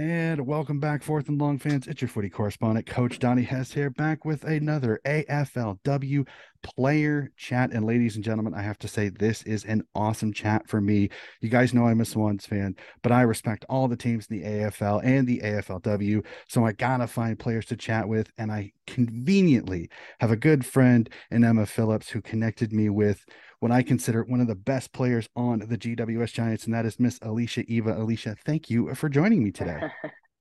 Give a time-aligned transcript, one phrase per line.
[0.00, 1.86] And welcome back, fourth and long fans.
[1.86, 6.26] It's your footy correspondent, Coach Donnie Hess here, back with another AFLW
[6.62, 7.70] player chat.
[7.72, 11.10] And ladies and gentlemen, I have to say, this is an awesome chat for me.
[11.42, 14.46] You guys know I'm a Swans fan, but I respect all the teams in the
[14.46, 16.24] AFL and the AFLW.
[16.48, 18.32] So I gotta find players to chat with.
[18.38, 19.90] And I conveniently
[20.20, 23.22] have a good friend in Emma Phillips who connected me with
[23.60, 26.98] what I consider one of the best players on the GWS Giants, and that is
[26.98, 27.96] Miss Alicia Eva.
[27.96, 29.80] Alicia, thank you for joining me today.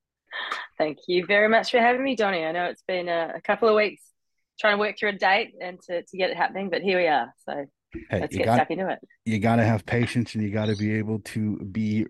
[0.78, 2.46] thank you very much for having me, Donnie.
[2.46, 4.02] I know it's been a, a, couple of weeks
[4.58, 7.08] trying to work through a date and to, to get it happening, but here we
[7.08, 7.34] are.
[7.46, 7.66] So
[8.10, 9.00] hey, let's get got, stuck into it.
[9.26, 12.06] You got to have patience and you got to be able to be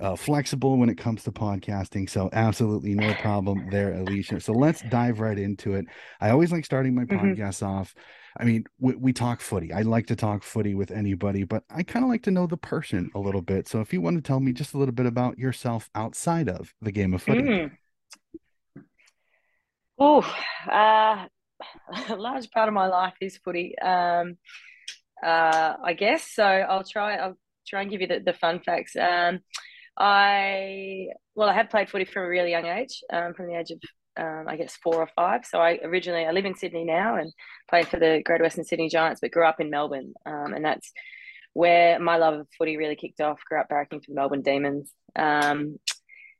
[0.00, 2.08] uh, flexible when it comes to podcasting.
[2.08, 4.40] So, absolutely no problem there, Alicia.
[4.40, 5.86] So, let's dive right into it.
[6.20, 7.32] I always like starting my mm-hmm.
[7.32, 7.94] podcast off
[8.38, 9.72] I mean, we, we talk footy.
[9.72, 12.56] I like to talk footy with anybody, but I kind of like to know the
[12.56, 13.68] person a little bit.
[13.68, 16.72] So if you want to tell me just a little bit about yourself outside of
[16.80, 17.42] the game of footy.
[17.42, 17.70] Mm.
[19.98, 20.20] Oh,
[20.70, 21.26] uh,
[22.08, 23.78] a large part of my life is footy.
[23.78, 24.38] Um,
[25.22, 26.44] uh, I guess so.
[26.44, 27.16] I'll try.
[27.16, 28.96] I'll try and give you the, the fun facts.
[28.96, 29.40] Um,
[29.96, 33.70] I well, I have played footy from a really young age, um, from the age
[33.70, 33.78] of
[34.16, 35.44] um, I guess four or five.
[35.44, 37.32] So I originally I live in Sydney now and
[37.68, 40.92] play for the Greater Western Sydney Giants, but grew up in Melbourne, um, and that's
[41.54, 43.40] where my love of footy really kicked off.
[43.48, 44.92] Grew up barracking for the Melbourne Demons.
[45.16, 45.78] Um,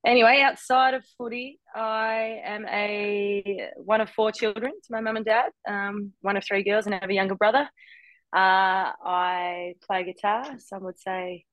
[0.06, 5.24] anyway, outside of footy, I am a one of four children to my mum and
[5.24, 5.50] dad.
[5.68, 7.68] Um, one of three girls, and I have a younger brother.
[8.34, 10.58] Uh, I play guitar.
[10.58, 11.44] Some would say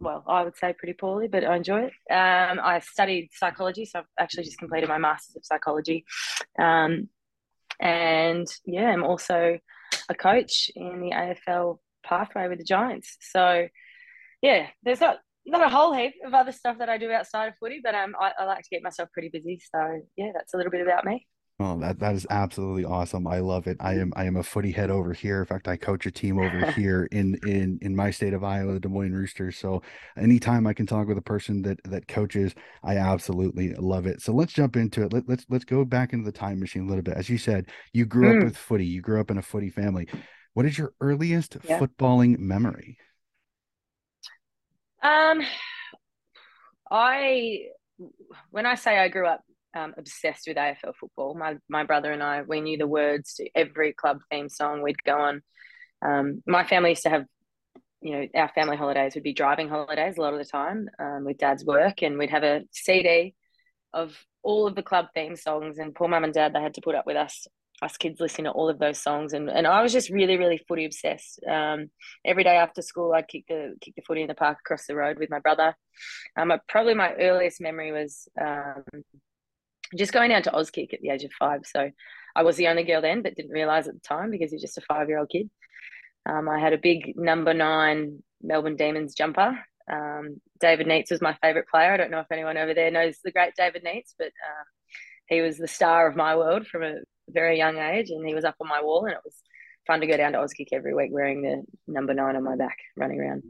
[0.00, 1.92] well, I would say pretty poorly, but I enjoy it.
[2.12, 6.04] Um, I studied psychology, so I've actually just completed my master's of psychology.
[6.58, 7.08] Um,
[7.80, 9.58] and yeah, I'm also
[10.08, 13.16] a coach in the AFL pathway with the Giants.
[13.20, 13.68] So
[14.42, 17.54] yeah, there's not not a whole heap of other stuff that I do outside of
[17.58, 19.60] footy, but um, I, I like to keep myself pretty busy.
[19.74, 21.26] So yeah, that's a little bit about me.
[21.60, 23.26] Oh, that that is absolutely awesome.
[23.26, 23.78] I love it.
[23.80, 25.40] I am I am a footy head over here.
[25.40, 28.74] In fact, I coach a team over here in in in my state of Iowa,
[28.74, 29.58] the Des Moines Roosters.
[29.58, 29.82] So
[30.16, 34.22] anytime I can talk with a person that that coaches, I absolutely love it.
[34.22, 35.12] So let's jump into it.
[35.12, 37.14] Let, let's let's go back into the time machine a little bit.
[37.14, 38.38] As you said, you grew mm.
[38.38, 38.86] up with footy.
[38.86, 40.06] You grew up in a footy family.
[40.54, 41.80] What is your earliest yeah.
[41.80, 42.98] footballing memory?
[45.02, 45.42] Um,
[46.88, 47.62] I
[48.50, 49.42] when I say I grew up
[49.74, 51.34] um, obsessed with AFL football.
[51.34, 54.82] My my brother and I, we knew the words to every club theme song.
[54.82, 55.42] We'd go on.
[56.04, 57.24] Um, my family used to have,
[58.00, 61.24] you know, our family holidays would be driving holidays a lot of the time um,
[61.24, 63.34] with dad's work, and we'd have a CD
[63.92, 65.78] of all of the club theme songs.
[65.78, 67.46] And poor mum and dad, they had to put up with us
[67.82, 70.60] us kids listening to all of those songs and, and I was just really really
[70.68, 71.90] footy obsessed um,
[72.24, 74.96] every day after school I'd kick the kick the footy in the park across the
[74.96, 75.76] road with my brother
[76.36, 78.82] um, probably my earliest memory was um,
[79.96, 81.62] just going down to Auskick at the age of five.
[81.64, 81.90] So
[82.34, 84.78] I was the only girl then, but didn't realize at the time because you're just
[84.78, 85.50] a five year old kid.
[86.28, 89.58] Um, I had a big number nine Melbourne Demons jumper.
[89.90, 91.92] Um, David Neitz was my favourite player.
[91.92, 94.64] I don't know if anyone over there knows the great David Neitz, but uh,
[95.26, 96.96] he was the star of my world from a
[97.28, 99.34] very young age, and he was up on my wall, and it was
[99.86, 101.62] fun to go down to Auskick every week wearing the
[101.92, 103.42] number nine on my back, running around.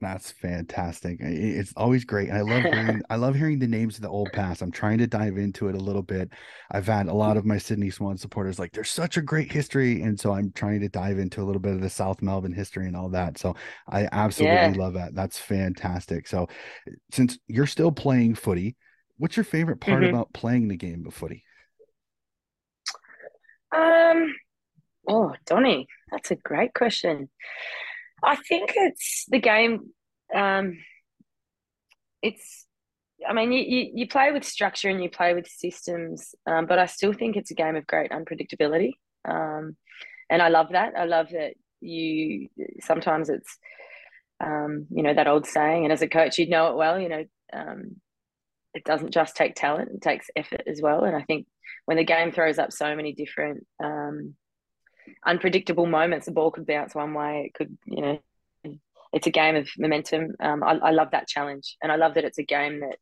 [0.00, 1.18] That's fantastic.
[1.20, 2.30] It's always great.
[2.30, 4.62] I love hearing I love hearing the names of the old past.
[4.62, 6.30] I'm trying to dive into it a little bit.
[6.70, 10.00] I've had a lot of my Sydney Swan supporters like there's such a great history.
[10.00, 12.86] And so I'm trying to dive into a little bit of the South Melbourne history
[12.86, 13.36] and all that.
[13.36, 13.54] So
[13.88, 14.72] I absolutely yeah.
[14.74, 15.14] love that.
[15.14, 16.26] That's fantastic.
[16.26, 16.48] So
[17.12, 18.76] since you're still playing footy,
[19.18, 20.14] what's your favorite part mm-hmm.
[20.14, 21.44] about playing the game of footy?
[23.70, 24.34] Um
[25.06, 27.28] oh Donnie, that's a great question.
[28.22, 29.90] I think it's the game.
[30.34, 30.78] Um,
[32.22, 32.66] it's,
[33.28, 36.78] I mean, you, you, you play with structure and you play with systems, um, but
[36.78, 38.92] I still think it's a game of great unpredictability.
[39.28, 39.76] Um,
[40.30, 40.94] and I love that.
[40.96, 42.48] I love that you
[42.80, 43.58] sometimes it's,
[44.42, 47.08] um, you know, that old saying, and as a coach, you'd know it well, you
[47.08, 47.96] know, um,
[48.74, 51.04] it doesn't just take talent, it takes effort as well.
[51.04, 51.46] And I think
[51.86, 54.34] when the game throws up so many different um,
[55.24, 56.26] unpredictable moments.
[56.26, 57.44] The ball could bounce one way.
[57.46, 58.18] It could, you know,
[59.12, 60.34] it's a game of momentum.
[60.40, 62.96] Um, I, I, love that challenge, and I love that it's a game that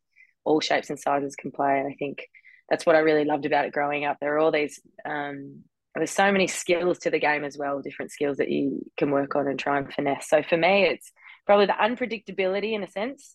[0.45, 1.79] all shapes and sizes can play.
[1.79, 2.27] And I think
[2.69, 4.19] that's what I really loved about it growing up.
[4.21, 4.81] There are all these.
[5.05, 5.65] Um,
[5.95, 9.35] there's so many skills to the game as well, different skills that you can work
[9.35, 10.29] on and try and finesse.
[10.29, 11.11] So for me, it's
[11.45, 13.35] probably the unpredictability in a sense.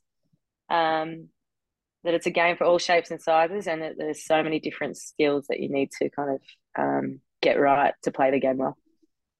[0.69, 1.29] Um,
[2.03, 4.97] that it's a game for all shapes and sizes, and that there's so many different
[4.97, 6.41] skills that you need to kind of
[6.77, 8.77] um, get right to play the game well.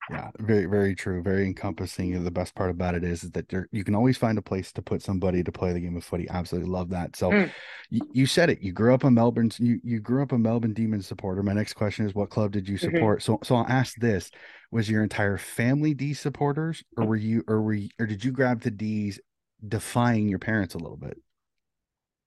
[0.09, 1.23] Yeah, very, very true.
[1.23, 2.13] Very encompassing.
[2.13, 4.41] And the best part about it is, is that there, you can always find a
[4.41, 6.27] place to put somebody to play the game of footy.
[6.29, 7.15] Absolutely love that.
[7.15, 7.51] So mm.
[7.89, 8.61] you, you, said it.
[8.61, 9.50] You grew up a Melbourne.
[9.59, 11.41] You you grew up a Melbourne Demons supporter.
[11.41, 12.95] My next question is, what club did you mm-hmm.
[12.95, 13.19] support?
[13.19, 13.31] Mm-hmm.
[13.31, 14.29] So so I'll ask this:
[14.71, 18.31] Was your entire family D supporters, or were you, or were you, or did you
[18.33, 19.21] grab the D's,
[19.65, 21.17] defying your parents a little bit?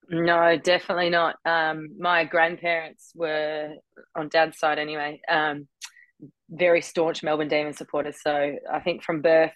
[0.09, 1.37] No, definitely not.
[1.45, 3.75] Um, my grandparents were
[4.15, 5.21] on dad's side anyway.
[5.29, 5.67] Um,
[6.49, 8.17] very staunch Melbourne Demon supporters.
[8.23, 9.53] So I think from birth,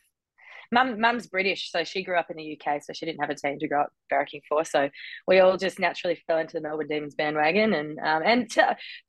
[0.72, 3.34] mum mum's British, so she grew up in the UK, so she didn't have a
[3.34, 4.64] team to grow up barracking for.
[4.64, 4.88] So
[5.26, 7.72] we all just naturally fell into the Melbourne Demons bandwagon.
[7.72, 8.60] And um, and t-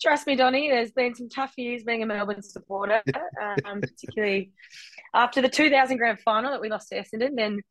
[0.01, 3.01] trust me, Donnie, there's been some tough years being a Melbourne supporter,
[3.65, 4.51] um, particularly
[5.13, 7.35] after the 2000 grand final that we lost to Essendon.
[7.35, 7.61] Then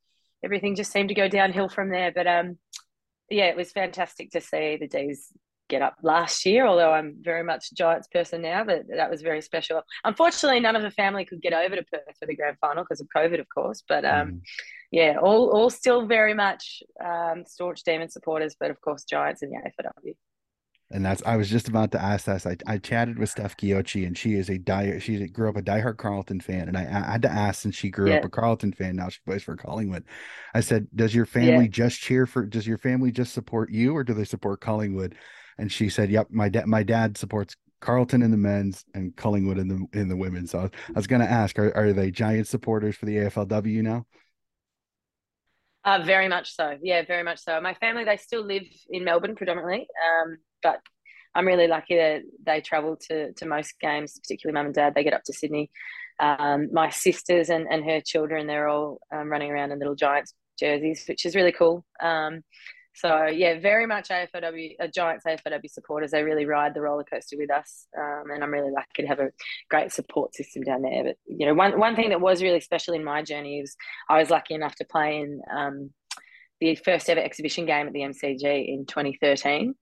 [0.45, 2.13] everything just seemed to go downhill from there.
[2.13, 2.59] But um,
[3.31, 5.33] yeah, it was fantastic to see the D's
[5.71, 9.23] get up last year, although I'm very much a Giants person now, but that was
[9.23, 9.83] very special.
[10.05, 13.01] Unfortunately, none of the family could get over to Perth for the grand final because
[13.01, 13.83] of COVID, of course.
[13.89, 14.41] But um, mm.
[14.91, 19.53] yeah, all, all still very much um, staunch Demon supporters, but of course, Giants and
[19.53, 20.15] the AFLW.
[20.93, 22.47] And that's I was just about to ask this.
[22.47, 24.99] I, I chatted with Steph Chiocci, and she is a die.
[24.99, 27.91] She grew up a diehard Carlton fan, and I, I had to ask since she
[27.91, 28.17] grew yeah.
[28.17, 28.97] up a Carlton fan.
[28.97, 30.05] Now she plays for Collingwood.
[30.53, 31.71] I said, "Does your family yeah.
[31.71, 32.45] just cheer for?
[32.45, 35.15] Does your family just support you, or do they support Collingwood?"
[35.61, 39.59] and she said, "Yep, my dad my dad supports Carlton in the men's and Collingwood
[39.59, 42.49] in the in the women." So I was going to ask, are are they giant
[42.49, 44.07] supporters for the AFLW now?
[45.85, 46.77] Uh, very much so.
[46.83, 47.61] Yeah, very much so.
[47.61, 49.87] My family they still live in Melbourne predominantly,
[50.25, 50.81] um, but
[51.35, 54.95] I'm really lucky that they travel to to most games, particularly mum and dad.
[54.95, 55.71] They get up to Sydney.
[56.19, 60.35] Um, my sisters and, and her children, they're all um, running around in little Giants
[60.59, 61.85] jerseys, which is really cool.
[62.03, 62.43] Um,
[62.95, 66.11] so yeah, very much AFLW, uh, Giants AFLW supporters.
[66.11, 69.21] They really ride the roller coaster with us, um, and I'm really lucky to have
[69.21, 69.31] a
[69.71, 71.05] great support system down there.
[71.05, 73.77] But you know, one one thing that was really special in my journey is
[74.09, 75.91] I was lucky enough to play in um,
[76.61, 79.75] the first ever exhibition game at the MCG in 2013.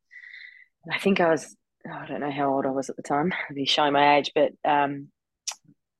[0.90, 1.56] I think I was
[1.86, 3.32] oh, I don't know how old I was at the time.
[3.48, 5.08] I'd be showing my age, but um,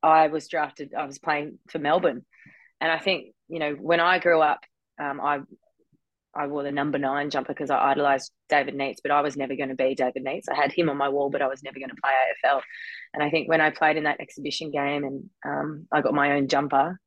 [0.03, 0.95] I was drafted.
[0.95, 2.25] I was playing for Melbourne,
[2.81, 4.61] and I think you know when I grew up,
[5.01, 5.41] um, I
[6.35, 9.57] I wore the number nine jumper because I idolized David Neitz, but I was never
[9.57, 10.49] going to be David Neitz.
[10.49, 12.13] I had him on my wall, but I was never going to play
[12.45, 12.61] AFL.
[13.13, 16.33] And I think when I played in that exhibition game and um, I got my
[16.33, 17.01] own jumper,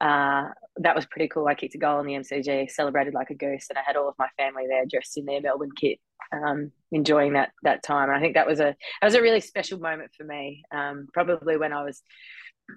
[0.00, 0.44] uh,
[0.76, 1.46] that was pretty cool.
[1.46, 4.08] I kicked a goal in the MCG, celebrated like a goose, and I had all
[4.08, 5.98] of my family there dressed in their Melbourne kit,
[6.32, 8.08] um, enjoying that that time.
[8.08, 10.64] And I think that was a that was a really special moment for me.
[10.72, 12.02] Um, probably when I was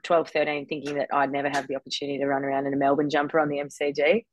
[0.03, 3.09] 12, 13, thinking that I'd never have the opportunity to run around in a Melbourne
[3.09, 4.23] jumper on the MCG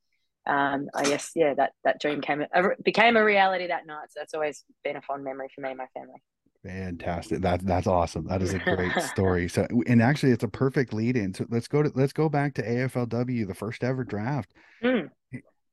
[0.49, 2.44] um, I guess yeah, that that dream came
[2.82, 4.06] became a reality that night.
[4.10, 6.22] So that's always been a fond memory for me and my family.
[6.64, 7.43] Fantastic.
[7.43, 8.26] That that's awesome.
[8.26, 9.49] That is a great story.
[9.49, 11.34] So and actually it's a perfect lead in.
[11.34, 14.55] So let's go to let's go back to AFLW, the first ever draft.
[14.82, 15.10] Mm.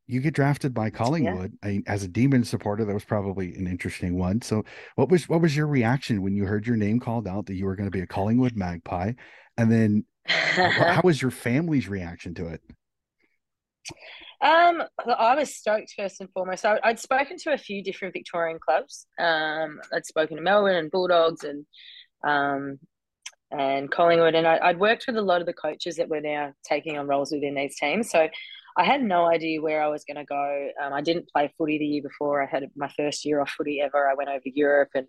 [0.07, 1.57] You get drafted by Collingwood.
[1.63, 1.69] Yeah.
[1.69, 4.41] I, as a demon supporter, that was probably an interesting one.
[4.41, 4.63] So
[4.95, 7.65] what was what was your reaction when you heard your name called out that you
[7.65, 9.13] were going to be a Collingwood magpie?
[9.57, 12.61] And then how, how was your family's reaction to it?
[14.41, 16.65] Um, I was stoked first and foremost.
[16.65, 19.07] I, would spoken to a few different Victorian clubs.
[19.19, 21.65] Um, I'd spoken to Melbourne and Bulldogs and
[22.23, 22.79] um,
[23.51, 26.53] and Collingwood, and I, would worked with a lot of the coaches that were now
[26.63, 28.09] taking on roles within these teams.
[28.09, 28.27] So
[28.77, 30.69] I had no idea where I was going to go.
[30.83, 32.43] Um, I didn't play footy the year before.
[32.43, 34.09] I had my first year off footy ever.
[34.09, 35.07] I went over to Europe and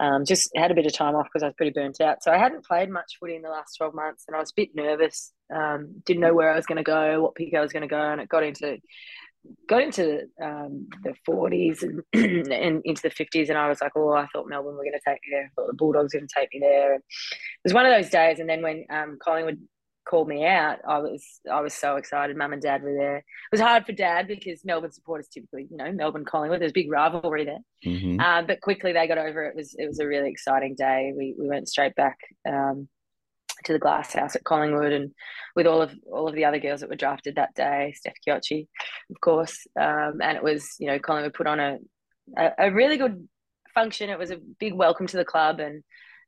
[0.00, 2.22] um, just had a bit of time off because I was pretty burnt out.
[2.22, 4.60] So I hadn't played much footy in the last 12 months and I was a
[4.60, 5.32] bit nervous.
[5.54, 7.88] Um, didn't know where I was going to go, what pick I was going to
[7.88, 8.00] go.
[8.00, 8.78] And it got into
[9.68, 12.02] got into um, the 40s and,
[12.52, 13.48] and into the 50s.
[13.48, 15.44] And I was like, oh, I thought Melbourne were going to take me there.
[15.44, 16.94] I thought the Bulldogs were going to take me there.
[16.94, 18.38] And it was one of those days.
[18.38, 19.60] And then when um, Collingwood
[20.06, 22.36] called me out, I was I was so excited.
[22.36, 23.18] Mum and Dad were there.
[23.18, 26.60] It was hard for Dad because Melbourne supporters typically, you know, Melbourne Collingwood.
[26.60, 28.20] There's a big rivalry there, mm-hmm.
[28.20, 29.50] um, but quickly they got over it.
[29.50, 29.56] it.
[29.56, 31.12] Was it was a really exciting day.
[31.16, 32.88] We we went straight back um,
[33.64, 35.12] to the Glass House at Collingwood, and
[35.54, 38.68] with all of all of the other girls that were drafted that day, Steph Chiocci,
[39.10, 41.78] of course, um, and it was you know Collingwood put on a,
[42.36, 43.28] a a really good
[43.74, 44.08] function.
[44.08, 45.82] It was a big welcome to the club and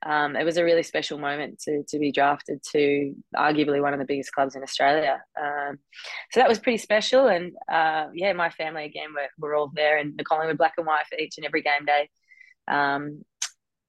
[0.07, 3.99] um, it was a really special moment to to be drafted to arguably one of
[3.99, 5.23] the biggest clubs in Australia.
[5.41, 5.79] Um,
[6.31, 9.99] so that was pretty special, and uh, yeah, my family again were, were all there
[9.99, 12.09] in the Collingwood black and white for each and every game day.
[12.69, 13.25] Um,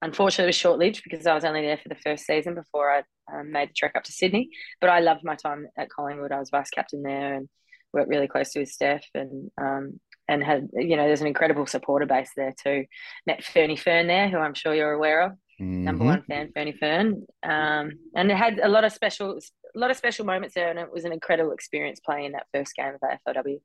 [0.01, 2.91] unfortunately, it was short lived because I was only there for the first season before
[2.91, 4.49] I um, made the trek up to Sydney.
[4.81, 6.31] But I loved my time at Collingwood.
[6.31, 7.47] I was vice captain there and
[7.93, 12.07] worked really close to Steph and um, and had you know there's an incredible supporter
[12.07, 12.85] base there too.
[13.27, 15.33] Met Fernie Fern there, who I'm sure you're aware of.
[15.59, 15.83] Mm-hmm.
[15.83, 17.25] number one fan, Fernie Fern.
[17.43, 19.39] Um, and it had a lot of special,
[19.75, 22.75] a lot of special moments there, and it was an incredible experience playing that first
[22.75, 23.59] game of AFLW.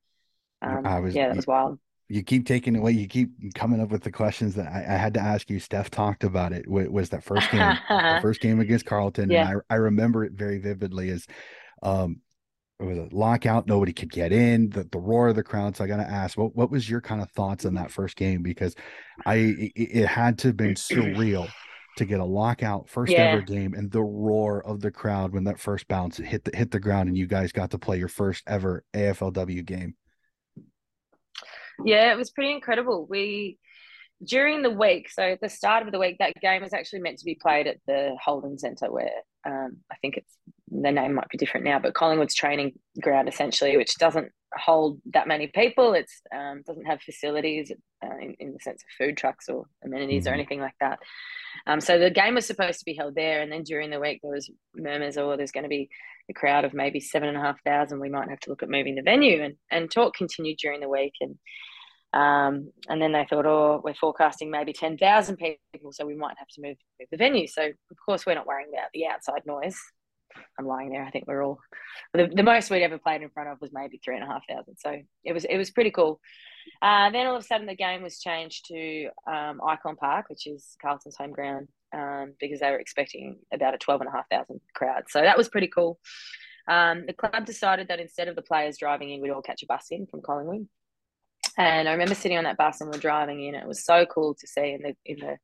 [0.63, 1.79] Um, I was, yeah, that was wild.
[2.09, 2.93] You keep taking away.
[2.93, 5.59] You keep coming up with the questions that I, I had to ask you.
[5.59, 6.69] Steph talked about it.
[6.69, 7.79] Was that first game?
[7.89, 9.49] the first game against Carlton, yeah.
[9.49, 11.11] and I, I remember it very vividly.
[11.11, 11.27] As
[11.83, 12.21] um,
[12.81, 13.67] it was a lockout.
[13.67, 14.71] Nobody could get in.
[14.71, 15.77] The, the roar of the crowd.
[15.77, 18.17] So I got to ask, what what was your kind of thoughts on that first
[18.17, 18.43] game?
[18.43, 18.75] Because
[19.25, 21.49] I it, it had to have been surreal
[21.97, 23.33] to get a lockout first yeah.
[23.33, 26.71] ever game and the roar of the crowd when that first bounce hit the hit
[26.71, 29.95] the ground and you guys got to play your first ever AFLW game.
[31.85, 33.07] Yeah, it was pretty incredible.
[33.09, 33.59] We
[34.25, 37.19] during the week, so at the start of the week, that game was actually meant
[37.19, 39.11] to be played at the Holden Centre, where
[39.45, 40.37] um, I think it's
[40.71, 45.29] the name might be different now, but Collingwood's training ground essentially, which doesn't hold that
[45.29, 45.95] many people.
[45.95, 47.73] It's um, doesn't have facilities
[48.05, 50.31] uh, in, in, the sense of food trucks or amenities mm-hmm.
[50.31, 50.99] or anything like that.
[51.67, 54.21] Um, so the game was supposed to be held there, and then during the week
[54.23, 55.89] there was murmurs, or oh, there's going to be
[56.31, 58.01] a crowd of maybe seven and a half thousand.
[58.01, 60.89] We might have to look at moving the venue, and and talk continued during the
[60.89, 61.37] week and.
[62.13, 66.47] Um, and then they thought, oh, we're forecasting maybe 10,000 people, so we might have
[66.47, 67.49] to move, move the venue.
[67.49, 69.77] So, of course, we're not worrying about the outside noise.
[70.59, 71.05] I'm lying there.
[71.05, 71.59] I think we're all
[72.13, 74.43] the, the most we'd ever played in front of was maybe three and a half
[74.49, 74.77] thousand.
[74.77, 76.21] So it was it was pretty cool.
[76.81, 80.47] Uh, then all of a sudden the game was changed to um, Ikon Park, which
[80.47, 84.29] is Carlton's home ground, um, because they were expecting about a twelve and a half
[84.31, 85.05] thousand crowd.
[85.09, 85.99] So that was pretty cool.
[86.69, 89.67] Um, the club decided that instead of the players driving in, we'd all catch a
[89.67, 90.67] bus in from Collingwood.
[91.59, 93.55] And I remember sitting on that bus and we're driving in.
[93.55, 95.37] It was so cool to see in the in the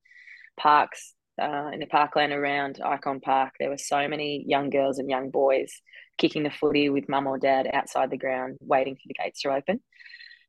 [0.59, 3.54] parks uh, in the parkland around Ikon Park.
[3.58, 5.72] There were so many young girls and young boys
[6.18, 9.52] kicking the footy with mum or dad outside the ground, waiting for the gates to
[9.52, 9.80] open.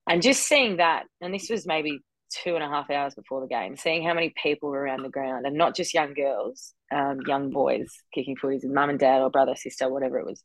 [0.08, 2.00] And just seeing that, and this was maybe
[2.32, 5.10] two and a half hours before the game, seeing how many people were around the
[5.10, 9.22] ground, and not just young girls, um, young boys kicking footies with mum and dad
[9.22, 10.42] or brother, sister, whatever it was.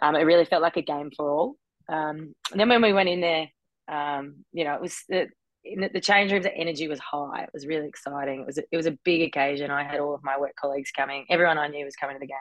[0.00, 1.56] Um, it really felt like a game for all.
[1.88, 3.48] Um, and then when we went in there,
[3.88, 5.28] um, you know, it was the,
[5.66, 7.42] in the change rooms, the energy was high.
[7.42, 8.40] It was really exciting.
[8.40, 9.70] It was a, it was a big occasion.
[9.70, 11.26] I had all of my work colleagues coming.
[11.28, 12.36] Everyone I knew was coming to the game.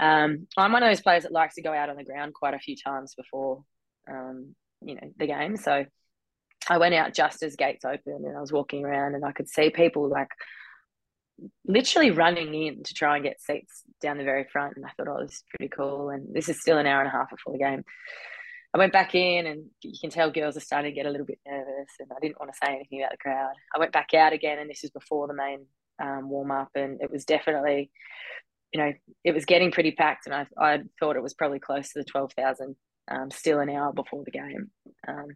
[0.00, 2.54] Um, I'm one of those players that likes to go out on the ground quite
[2.54, 3.64] a few times before,
[4.10, 4.54] um,
[4.84, 5.56] you know, the game.
[5.56, 5.84] So
[6.68, 9.48] I went out just as gates opened, and I was walking around, and I could
[9.48, 10.28] see people like
[11.66, 14.76] literally running in to try and get seats down the very front.
[14.76, 16.10] And I thought, oh, this is pretty cool.
[16.10, 17.84] And this is still an hour and a half before the game.
[18.74, 21.26] I went back in, and you can tell girls are starting to get a little
[21.26, 23.52] bit nervous, and I didn't want to say anything about the crowd.
[23.74, 25.66] I went back out again, and this is before the main
[26.02, 27.90] um, warm up, and it was definitely,
[28.72, 28.92] you know,
[29.24, 32.04] it was getting pretty packed, and I, I thought it was probably close to the
[32.04, 32.76] twelve thousand,
[33.10, 34.70] um, still an hour before the game.
[35.06, 35.28] Um,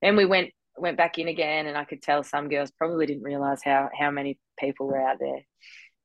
[0.00, 3.22] then we went went back in again, and I could tell some girls probably didn't
[3.24, 5.44] realize how how many people were out there.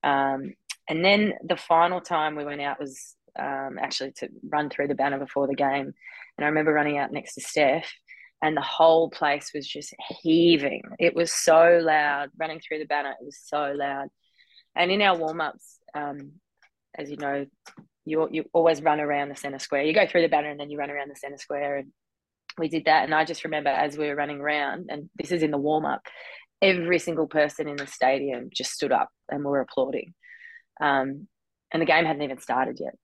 [0.04, 0.54] Um,
[0.90, 4.96] and then the final time we went out was um, actually to run through the
[4.96, 5.94] banner before the game.
[6.40, 7.92] And I remember running out next to Steph,
[8.42, 10.84] and the whole place was just heaving.
[10.98, 12.30] It was so loud.
[12.40, 14.08] Running through the banner, it was so loud.
[14.74, 16.32] And in our warm ups, um,
[16.98, 17.46] as you know,
[18.06, 19.84] you you always run around the center square.
[19.84, 21.80] You go through the banner and then you run around the center square.
[21.80, 21.92] And
[22.58, 23.04] we did that.
[23.04, 25.86] And I just remember as we were running around, and this is in the warm
[25.86, 26.04] up,
[26.62, 30.14] every single person in the stadium just stood up and were applauding.
[30.80, 31.28] Um,
[31.74, 32.96] and the game hadn't even started yet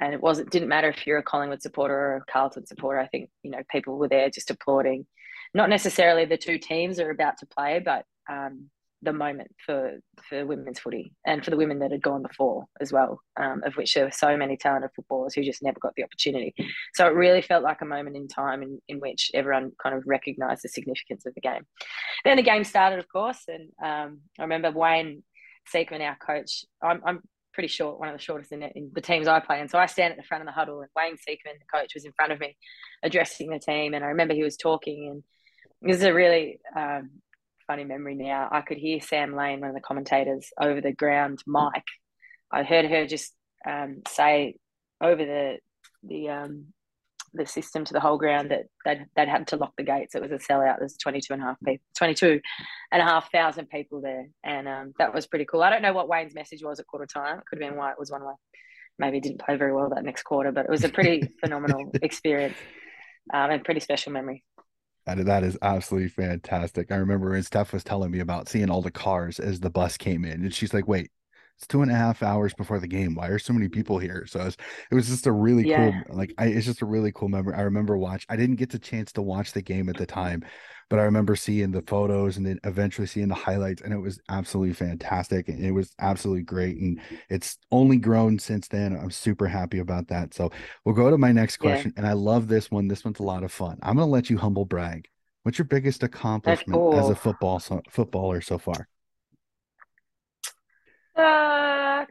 [0.00, 3.00] and it wasn't didn't matter if you're a Collingwood supporter or a Carlton supporter.
[3.00, 5.06] I think you know people were there just applauding,
[5.54, 8.70] not necessarily the two teams are about to play, but um,
[9.02, 12.92] the moment for for women's footy and for the women that had gone before as
[12.92, 16.04] well, um, of which there were so many talented footballers who just never got the
[16.04, 16.54] opportunity.
[16.94, 20.04] So it really felt like a moment in time in, in which everyone kind of
[20.06, 21.66] recognised the significance of the game.
[22.24, 25.24] Then the game started, of course, and um, I remember Wayne
[25.72, 26.64] Siekman, our coach.
[26.82, 27.22] I'm, I'm
[27.52, 29.86] pretty short, one of the shortest in, in, the teams I play And So I
[29.86, 32.32] stand at the front of the huddle, and Wayne Siekman, the coach, was in front
[32.32, 32.56] of me,
[33.02, 33.94] addressing the team.
[33.94, 35.22] And I remember he was talking, and
[35.82, 37.10] this is a really um,
[37.66, 38.48] funny memory now.
[38.50, 41.84] I could hear Sam Lane, one of the commentators, over the ground mic.
[42.50, 43.32] I heard her just
[43.68, 44.56] um, say
[45.00, 45.58] over the
[46.02, 46.66] the um,
[47.34, 50.14] the system to the whole ground that they'd, they'd had to lock the gates.
[50.14, 50.78] It was a sellout.
[50.78, 52.40] There's 22 and a half people, 22
[52.92, 54.26] and a half thousand people there.
[54.44, 55.62] And um, that was pretty cool.
[55.62, 57.38] I don't know what Wayne's message was at quarter time.
[57.38, 58.34] It could have been why it was one way.
[58.98, 62.56] Maybe didn't play very well that next quarter, but it was a pretty phenomenal experience
[63.32, 64.44] um, and pretty special memory.
[65.06, 66.92] That, that is absolutely fantastic.
[66.92, 69.96] I remember when Steph was telling me about seeing all the cars as the bus
[69.96, 71.10] came in, and she's like, "Wait,
[71.56, 73.14] it's two and a half hours before the game.
[73.14, 74.24] Why are so many people here?
[74.26, 74.56] So it was,
[74.90, 76.02] it was just a really yeah.
[76.06, 77.54] cool, like, I, it's just a really cool memory.
[77.54, 78.26] I remember watch.
[78.28, 80.44] I didn't get the chance to watch the game at the time,
[80.90, 84.20] but I remember seeing the photos and then eventually seeing the highlights, and it was
[84.28, 85.48] absolutely fantastic.
[85.48, 86.76] And it was absolutely great.
[86.78, 88.96] And it's only grown since then.
[88.96, 90.34] I'm super happy about that.
[90.34, 90.50] So
[90.84, 91.92] we'll go to my next question.
[91.94, 92.00] Yeah.
[92.00, 92.88] And I love this one.
[92.88, 93.78] This one's a lot of fun.
[93.82, 95.08] I'm going to let you humble brag.
[95.44, 96.98] What's your biggest accomplishment cool.
[96.98, 98.88] as a football so, footballer so far?
[101.16, 102.04] Uh,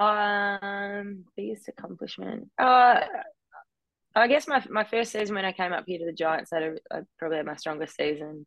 [0.00, 2.48] um, biggest accomplishment.
[2.58, 3.00] Uh,
[4.14, 6.60] I guess my my first season when I came up here to the Giants, I
[6.60, 8.46] had a, a, probably had my strongest season.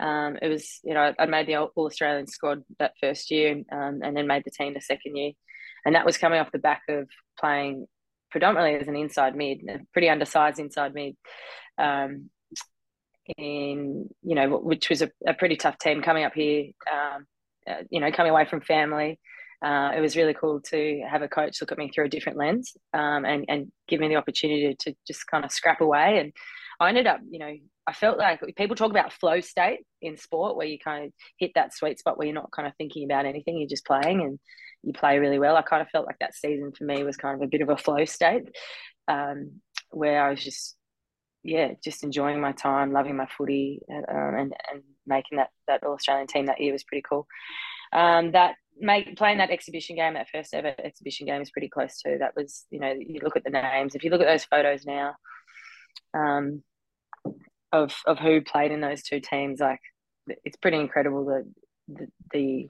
[0.00, 4.00] Um, it was you know I made the All Australian squad that first year, um,
[4.02, 5.32] and then made the team the second year,
[5.84, 7.08] and that was coming off the back of
[7.38, 7.86] playing
[8.30, 11.16] predominantly as an inside mid, a pretty undersized inside mid,
[11.78, 12.30] um,
[13.38, 17.26] in you know which was a, a pretty tough team coming up here, um,
[17.68, 19.20] uh, you know coming away from family
[19.64, 22.36] uh, it was really cool to have a coach look at me through a different
[22.36, 26.18] lens um, and, and give me the opportunity to just kind of scrap away.
[26.18, 26.32] And
[26.78, 27.54] I ended up, you know,
[27.86, 31.52] I felt like people talk about flow state in sport where you kind of hit
[31.54, 34.38] that sweet spot where you're not kind of thinking about anything, you're just playing and
[34.82, 35.56] you play really well.
[35.56, 37.70] I kind of felt like that season for me was kind of a bit of
[37.70, 38.44] a flow state
[39.08, 40.76] um, where I was just,
[41.42, 45.92] yeah, just enjoying my time, loving my footy, um, and and making that that All
[45.92, 47.26] Australian team that year was pretty cool.
[47.92, 52.00] Um, that make playing that exhibition game, that first ever exhibition game, is pretty close
[52.02, 52.16] to.
[52.18, 53.94] That was, you know, you look at the names.
[53.94, 55.14] If you look at those photos now,
[56.14, 56.62] um,
[57.72, 59.80] of of who played in those two teams, like
[60.44, 61.44] it's pretty incredible that
[61.88, 62.68] the, the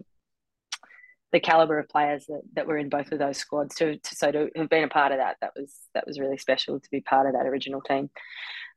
[1.33, 4.31] the caliber of players that, that were in both of those squads to, to so
[4.31, 7.01] to have been a part of that that was that was really special to be
[7.01, 8.09] part of that original team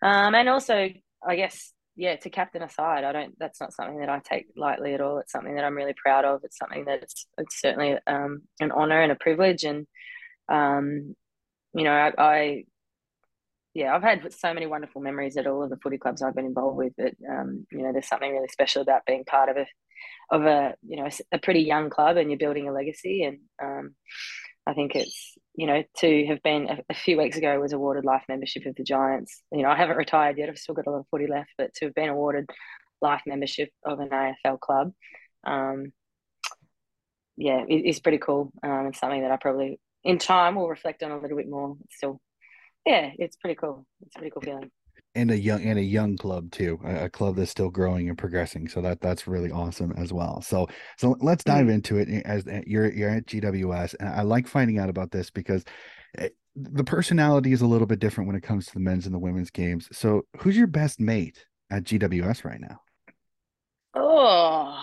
[0.01, 0.89] um, and also
[1.25, 3.37] I guess yeah, to captain a side, I don't.
[3.39, 5.17] That's not something that I take lightly at all.
[5.17, 6.41] It's something that I'm really proud of.
[6.43, 9.63] It's something that it's, it's certainly um, an honor and a privilege.
[9.63, 9.87] And
[10.47, 11.15] um,
[11.73, 12.63] you know, I, I,
[13.73, 16.45] yeah, I've had so many wonderful memories at all of the footy clubs I've been
[16.45, 16.93] involved with.
[16.95, 19.65] But um, you know, there's something really special about being part of a
[20.29, 23.23] of a you know a pretty young club and you're building a legacy.
[23.23, 23.95] And um,
[24.67, 28.05] I think it's you know, to have been a, a, few weeks ago was awarded
[28.05, 29.41] life membership of the Giants.
[29.51, 30.49] You know, I haven't retired yet.
[30.49, 32.47] I've still got a lot of footy left, but to have been awarded
[33.01, 34.93] life membership of an AFL club,
[35.45, 35.91] um,
[37.35, 38.51] yeah, it, it's pretty cool.
[38.61, 41.75] Um, it's something that I probably in time will reflect on a little bit more.
[41.85, 42.21] It's still,
[42.85, 43.87] yeah, it's pretty cool.
[44.05, 44.71] It's a pretty cool feeling
[45.17, 48.17] and a young and a young club too a, a, club that's still growing and
[48.17, 50.41] progressing so that that's really awesome as well.
[50.41, 51.71] So so let's dive mm-hmm.
[51.71, 55.29] into it as eh, you're you're at gws and i like finding out about this
[55.29, 55.65] because
[56.17, 59.13] eh, the personality is a little bit different when it comes to the men's and
[59.13, 59.87] the women's games.
[59.91, 62.81] So who's your best mate at gws right now?
[63.95, 64.81] Oh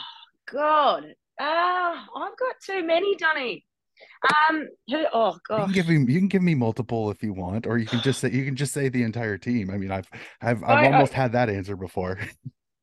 [0.53, 1.05] god.
[1.41, 3.65] Uh, i've got too many donny
[4.51, 5.05] um, who?
[5.13, 5.59] Oh god.
[5.59, 6.13] You can give me.
[6.13, 8.31] You can give me multiple if you want, or you can just say.
[8.31, 9.71] You can just say the entire team.
[9.71, 10.09] I mean, I've,
[10.41, 12.19] I've, I've I, almost I, had that answer before.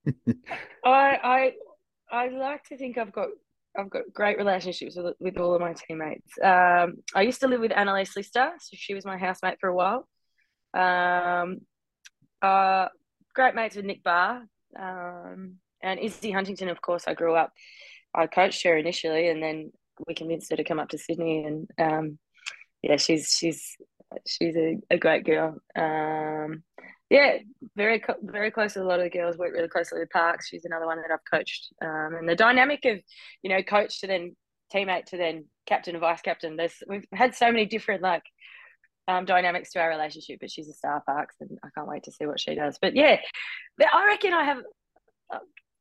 [0.85, 1.53] I, I,
[2.11, 3.29] I like to think I've got,
[3.77, 6.31] I've got great relationships with with all of my teammates.
[6.43, 9.75] Um, I used to live with Annalise Lister, so she was my housemate for a
[9.75, 10.07] while.
[10.73, 11.61] Um,
[12.41, 12.87] uh,
[13.33, 14.43] great mates with Nic Barr,
[14.79, 16.69] um, and Izzy Huntington.
[16.69, 17.51] Of course, I grew up.
[18.13, 19.71] I coached her initially, and then
[20.07, 22.19] we convinced her to come up to Sydney, and um,
[22.81, 23.75] yeah, she's she's
[24.25, 25.57] she's a, a great girl.
[25.75, 26.63] Um,
[27.09, 27.37] yeah,
[27.75, 29.37] very very close to a lot of the girls.
[29.37, 30.47] Work really closely with Parks.
[30.47, 32.99] She's another one that I've coached, um, and the dynamic of
[33.43, 34.35] you know coach to then
[34.73, 36.55] teammate to then captain and vice captain.
[36.55, 38.23] There's we've had so many different like
[39.07, 42.11] um, dynamics to our relationship, but she's a star Parks, and I can't wait to
[42.11, 42.77] see what she does.
[42.81, 43.17] But yeah,
[43.93, 44.59] I reckon I have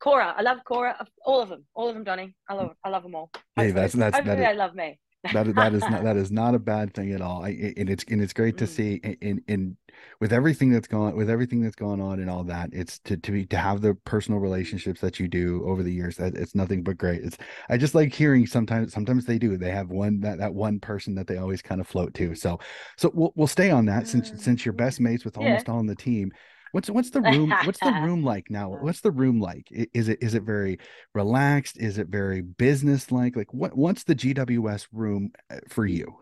[0.00, 1.06] Cora, I love Cora.
[1.24, 2.34] All of them, all of them, Donnie.
[2.48, 3.30] I love, I love them all.
[3.54, 4.98] Hey, that's that's that is, they love me.
[5.34, 7.44] that that is not that is not a bad thing at all.
[7.44, 8.68] I, and it's and it's great to mm.
[8.68, 9.76] see in in
[10.18, 12.70] with everything that's gone with everything that's gone on and all that.
[12.72, 16.16] It's to to be to have the personal relationships that you do over the years.
[16.16, 17.22] That it's nothing but great.
[17.22, 17.36] It's
[17.68, 19.58] I just like hearing sometimes sometimes they do.
[19.58, 22.34] They have one that that one person that they always kind of float to.
[22.34, 22.58] So
[22.96, 25.72] so we'll we'll stay on that since since you're best mates with almost yeah.
[25.74, 26.32] all on the team.
[26.72, 27.52] What's what's the room?
[27.64, 28.70] What's the room like now?
[28.70, 29.68] What's the room like?
[29.70, 30.78] Is it is it very
[31.14, 31.78] relaxed?
[31.78, 33.36] Is it very business like?
[33.36, 36.16] Like what what's the GWS room uh, for you?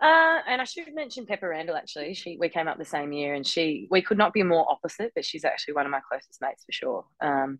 [0.00, 2.14] Uh, and I should mention Pepa Randall actually.
[2.14, 5.12] She we came up the same year, and she we could not be more opposite,
[5.14, 7.04] but she's actually one of my closest mates for sure.
[7.20, 7.58] Um,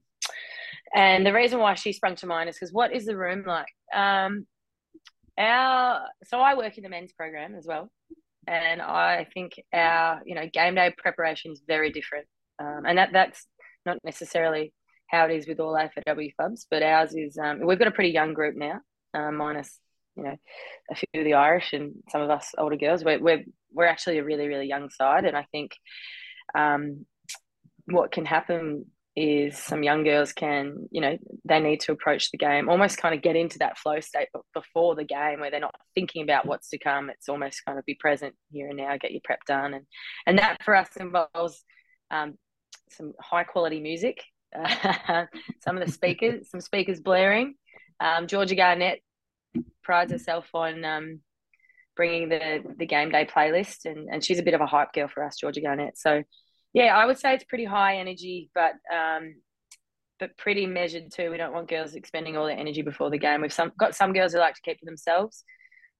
[0.94, 3.66] and the reason why she sprung to mind is because what is the room like?
[3.94, 4.46] Um,
[5.38, 7.90] our so I work in the men's program as well,
[8.46, 12.26] and I think our you know game day preparation is very different,
[12.58, 13.46] um, and that that's
[13.84, 14.72] not necessarily
[15.08, 18.10] how it is with all AFLW clubs, but ours is um, we've got a pretty
[18.10, 18.80] young group now,
[19.14, 19.78] uh, minus
[20.16, 20.36] you know
[20.90, 23.04] a few of the Irish and some of us older girls.
[23.04, 25.72] We're we're we're actually a really really young side, and I think
[26.56, 27.06] um,
[27.86, 32.36] what can happen is some young girls can, you know, they need to approach the
[32.36, 35.74] game, almost kind of get into that flow state before the game where they're not
[35.94, 37.08] thinking about what's to come.
[37.08, 39.72] It's almost kind of be present here and now, get your prep done.
[39.72, 39.86] And,
[40.26, 41.64] and that for us involves
[42.10, 42.34] um,
[42.90, 44.22] some high quality music,
[45.64, 47.54] some of the speakers, some speakers blaring.
[48.00, 49.00] Um, Georgia Garnett
[49.82, 51.20] prides herself on um,
[51.96, 55.08] bringing the, the game day playlist and, and she's a bit of a hype girl
[55.08, 55.96] for us, Georgia Garnett.
[55.96, 56.22] So,
[56.76, 59.36] yeah, I would say it's pretty high energy, but um,
[60.20, 61.30] but pretty measured too.
[61.30, 63.40] We don't want girls expending all their energy before the game.
[63.40, 65.42] We've some got some girls who like to keep to themselves,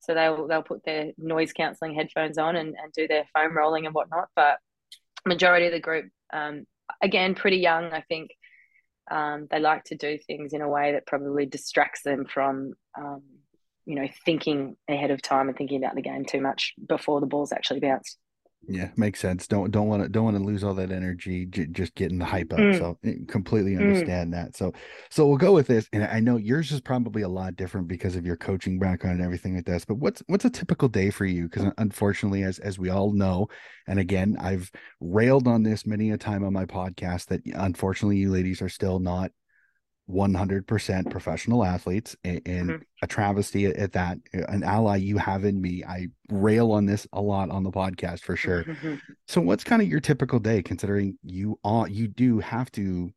[0.00, 3.86] so they'll they'll put their noise cancelling headphones on and, and do their foam rolling
[3.86, 4.28] and whatnot.
[4.36, 4.58] But
[5.24, 6.66] majority of the group, um,
[7.00, 7.94] again, pretty young.
[7.94, 8.32] I think
[9.10, 13.22] um, they like to do things in a way that probably distracts them from um,
[13.86, 17.26] you know thinking ahead of time and thinking about the game too much before the
[17.26, 18.18] ball's actually bounced.
[18.68, 19.46] Yeah, makes sense.
[19.46, 22.24] Don't don't want to don't want to lose all that energy j- just getting the
[22.24, 22.58] hype up.
[22.58, 22.78] Mm.
[22.78, 23.80] So eh, completely mm.
[23.80, 24.36] understand mm.
[24.36, 24.56] that.
[24.56, 24.72] So
[25.10, 25.88] so we'll go with this.
[25.92, 29.24] And I know yours is probably a lot different because of your coaching background and
[29.24, 29.84] everything like this.
[29.84, 31.48] But what's what's a typical day for you?
[31.48, 33.48] Because unfortunately, as as we all know,
[33.86, 38.30] and again, I've railed on this many a time on my podcast that unfortunately you
[38.30, 39.30] ladies are still not
[40.08, 42.82] 100% professional athletes and, and mm-hmm.
[43.02, 47.08] a travesty at, at, that an ally you have in me i rail on this
[47.12, 48.94] a lot on the podcast for sure mm-hmm.
[49.26, 53.10] so what's kind of your typical day considering you are you do have to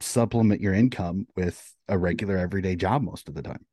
[0.00, 3.64] supplement your income with a regular everyday job most of the time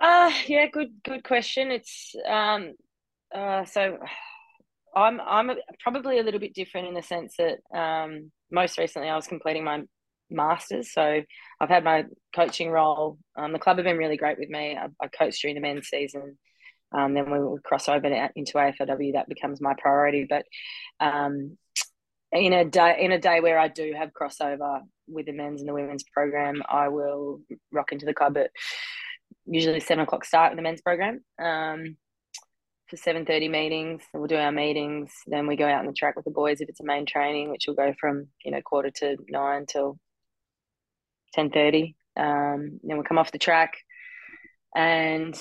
[0.00, 2.72] uh yeah good good question it's um
[3.32, 3.96] uh so
[4.96, 9.14] i'm i'm probably a little bit different in the sense that um most recently i
[9.14, 9.82] was completing my
[10.30, 10.92] masters.
[10.92, 11.22] So
[11.60, 13.18] I've had my coaching role.
[13.36, 14.76] Um, the club have been really great with me.
[14.76, 16.38] I, I coached during the men's season.
[16.92, 20.26] Um, then we cross over into AFLW, that becomes my priority.
[20.28, 20.46] But
[21.00, 21.58] um,
[22.32, 25.68] in a day in a day where I do have crossover with the men's and
[25.68, 27.40] the women's program, I will
[27.72, 28.50] rock into the club at
[29.46, 31.20] usually seven o'clock start with the men's program.
[31.38, 31.96] Um,
[32.88, 36.24] for 7.30 meetings we'll do our meetings then we go out on the track with
[36.24, 39.16] the boys if it's a main training which will go from you know quarter to
[39.28, 39.98] nine till
[41.32, 41.96] ten thirty.
[42.16, 43.74] Um, then we'll come off the track
[44.74, 45.34] and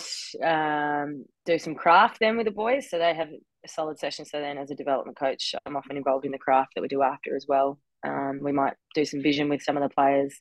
[0.43, 2.89] um, do some craft then with the boys.
[2.89, 4.26] So they have a solid session.
[4.26, 7.02] So then, as a development coach, I'm often involved in the craft that we do
[7.02, 7.80] after as well.
[8.06, 10.39] Um, we might do some vision with some of the players.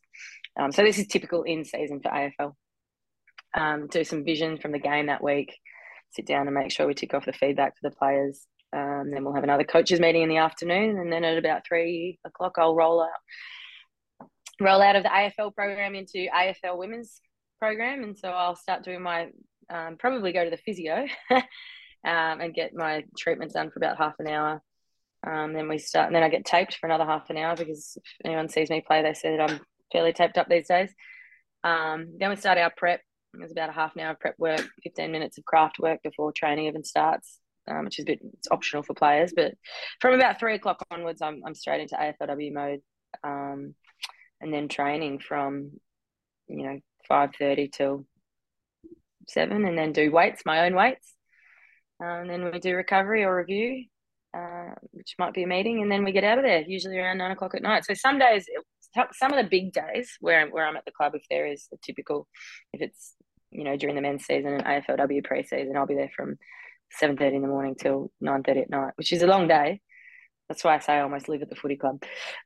[0.58, 2.54] Um, so this is typical in season for AFL.
[3.54, 5.54] Um, do some vision from the game that week.
[6.10, 8.46] Sit down and make sure we tick off the feedback for the players.
[8.72, 12.18] Um, then we'll have another coaches meeting in the afternoon, and then at about three
[12.24, 13.08] o'clock, I'll roll out
[14.60, 17.20] roll out of the AFL program into AFL women's
[17.58, 19.28] program, and so I'll start doing my
[19.68, 21.42] um, probably go to the physio um,
[22.04, 24.62] and get my treatments done for about half an hour.
[25.26, 27.96] Um, then we start, and then I get taped for another half an hour because
[27.96, 29.60] if anyone sees me play, they say that I'm
[29.92, 30.94] fairly taped up these days.
[31.64, 33.00] Um, then we start our prep.
[33.34, 36.32] There's about a half an hour of prep work, 15 minutes of craft work before
[36.32, 37.38] training even starts,
[37.68, 39.32] um, which is a bit it's optional for players.
[39.34, 39.54] But
[40.00, 42.80] from about three o'clock onwards, I'm, I'm straight into AFLW mode.
[43.24, 43.74] Um,
[44.40, 45.72] and then training from
[46.48, 48.06] you know five thirty till
[49.28, 51.14] seven, and then do weights, my own weights,
[52.00, 53.84] um, and then we do recovery or review,
[54.36, 57.18] uh, which might be a meeting, and then we get out of there usually around
[57.18, 57.84] nine o'clock at night.
[57.84, 58.46] So some days,
[59.12, 61.76] some of the big days where where I'm at the club, if there is a
[61.82, 62.28] typical,
[62.72, 63.14] if it's
[63.50, 66.36] you know during the men's season and AFLW pre-season, I'll be there from
[66.92, 69.80] seven thirty in the morning till nine thirty at night, which is a long day.
[70.48, 72.02] That's why I say I almost live at the footy club.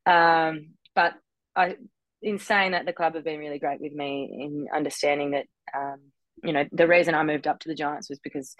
[0.07, 1.14] Um, but
[1.60, 1.76] I,
[2.22, 5.46] in saying that, the club have been really great with me in understanding that,
[5.76, 6.00] um,
[6.42, 8.54] you know, the reason I moved up to the Giants was because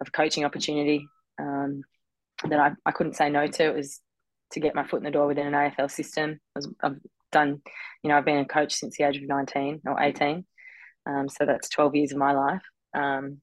[0.00, 1.06] of a coaching opportunity
[1.40, 1.82] um,
[2.48, 3.64] that I, I couldn't say no to.
[3.64, 4.00] It was
[4.52, 6.40] to get my foot in the door within an AFL system.
[6.82, 6.96] I've
[7.32, 7.60] done,
[8.02, 10.44] you know, I've been a coach since the age of 19 or 18.
[11.06, 12.62] Um, so that's 12 years of my life.
[12.94, 13.40] Um,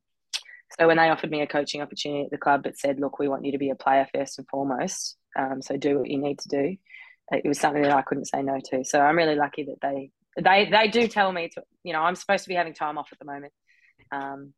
[0.77, 3.29] so when they offered me a coaching opportunity at the club, it said, look, we
[3.29, 5.17] want you to be a player first and foremost.
[5.37, 6.77] Um, so do what you need to do
[7.31, 8.83] it was something that I couldn't say no to.
[8.83, 10.11] So I'm really lucky that they
[10.41, 13.09] they they do tell me to you know I'm supposed to be having time off
[13.11, 13.53] at the moment.
[14.11, 14.53] Um,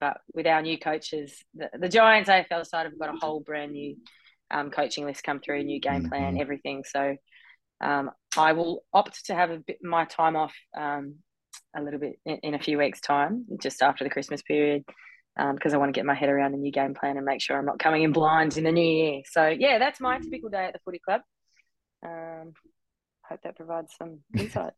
[0.00, 3.72] but with our new coaches, the, the Giants AFL side have got a whole brand
[3.72, 3.96] new
[4.50, 6.40] um, coaching list come through, new game plan, mm-hmm.
[6.40, 6.84] everything.
[6.84, 7.16] So
[7.80, 11.16] um, I will opt to have a bit my time off um,
[11.76, 14.84] a little bit in, in, a few weeks' time, just after the Christmas period,
[15.36, 17.40] because um, I want to get my head around the new game plan and make
[17.40, 19.22] sure I'm not coming in blind in the new year.
[19.30, 21.20] So yeah, that's my typical day at the footy club.
[22.04, 22.54] Um,
[23.22, 24.72] hope that provides some insight.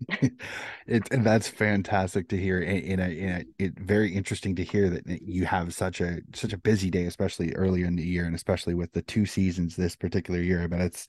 [0.87, 5.47] it, and that's fantastic to hear, and, and, it very interesting to hear that you
[5.47, 8.93] have such a such a busy day, especially earlier in the year, and especially with
[8.93, 10.63] the two seasons this particular year.
[10.63, 11.07] I mean, it's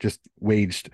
[0.00, 0.90] just waged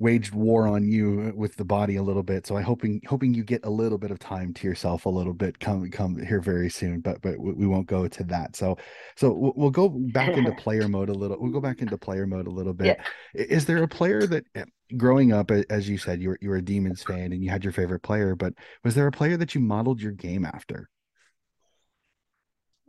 [0.00, 2.46] waged war on you with the body a little bit.
[2.46, 5.34] So I hoping hoping you get a little bit of time to yourself a little
[5.34, 7.00] bit come come here very soon.
[7.00, 8.56] But but we won't go to that.
[8.56, 8.76] So
[9.16, 11.36] so we'll go back into player mode a little.
[11.40, 12.98] We'll go back into player mode a little bit.
[13.34, 13.44] Yeah.
[13.44, 14.64] Is there a player that eh,
[14.96, 17.64] growing up, as you said, you were you were a Demons fan and you had
[17.64, 18.52] your favorite player, but
[18.84, 20.88] was there a player that you modeled your game after?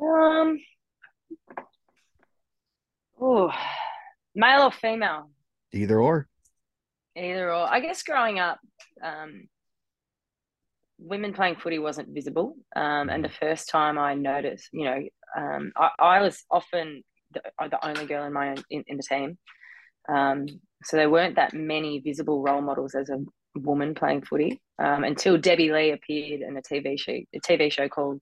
[0.02, 0.60] Um.
[3.22, 3.52] Oh,
[4.34, 5.30] male or female?
[5.74, 6.30] Either or
[7.20, 7.68] either or.
[7.68, 8.60] I guess growing up,
[9.04, 9.48] um,
[11.00, 12.56] women playing footy wasn't visible.
[12.76, 15.00] Um, and the first time I noticed, you know,
[15.38, 17.04] um, I, I, was often
[17.34, 19.38] the, the, only girl in my own, in, in the team.
[20.10, 20.48] Um,
[20.84, 23.24] so there weren't that many visible role models as a
[23.56, 27.88] woman playing footy um, until Debbie Lee appeared in a TV show, a TV show
[27.88, 28.22] called,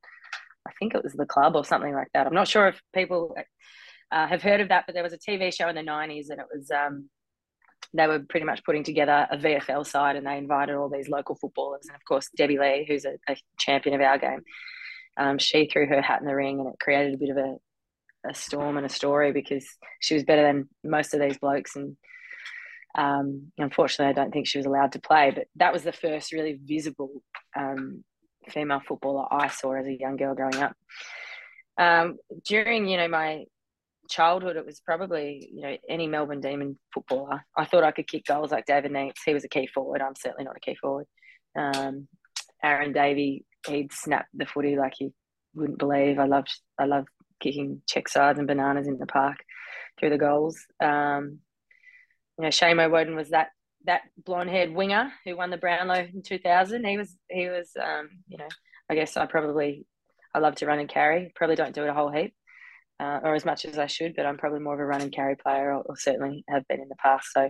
[0.67, 2.27] I think it was The Club or something like that.
[2.27, 3.35] I'm not sure if people
[4.11, 6.39] uh, have heard of that, but there was a TV show in the 90s and
[6.39, 7.09] it was um,
[7.93, 11.35] they were pretty much putting together a VFL side and they invited all these local
[11.35, 11.85] footballers.
[11.87, 14.41] And of course, Debbie Lee, who's a, a champion of our game,
[15.17, 17.55] um, she threw her hat in the ring and it created a bit of a,
[18.29, 19.65] a storm and a story because
[19.99, 21.75] she was better than most of these blokes.
[21.75, 21.97] And
[22.95, 26.33] um, unfortunately, I don't think she was allowed to play, but that was the first
[26.33, 27.23] really visible
[27.55, 28.03] um,
[28.49, 30.75] female footballer I saw as a young girl growing up.
[31.77, 33.45] Um, during, you know, my
[34.07, 37.45] childhood, it was probably you know any Melbourne Demon footballer.
[37.55, 39.21] I thought I could kick goals like David Neitz.
[39.25, 40.01] He was a key forward.
[40.01, 41.05] I'm certainly not a key forward.
[41.57, 42.07] Um,
[42.63, 45.13] Aaron Davey, he'd snap the footy like you
[45.53, 46.19] wouldn't believe.
[46.19, 49.37] I loved I loved kicking check sides and bananas in the park
[49.99, 50.57] through the goals.
[50.81, 51.39] Um,
[52.37, 53.49] you know, Shane Woewodin was that
[53.85, 56.85] that blonde haired winger who won the Brownlow in 2000.
[56.85, 58.47] He was he was um, you know
[58.89, 59.85] I guess I probably
[60.33, 61.31] I love to run and carry.
[61.35, 62.33] Probably don't do it a whole heap
[62.99, 65.11] uh, or as much as I should, but I'm probably more of a run and
[65.11, 67.27] carry player, or, or certainly have been in the past.
[67.31, 67.49] So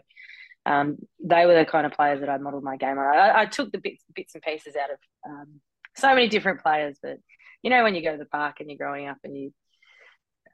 [0.65, 3.17] um, they were the kind of players that I modelled my game on.
[3.17, 5.61] I, I, took the bits, bits and pieces out of um,
[5.95, 7.17] so many different players, but
[7.63, 9.53] you know when you go to the park and you're growing up and you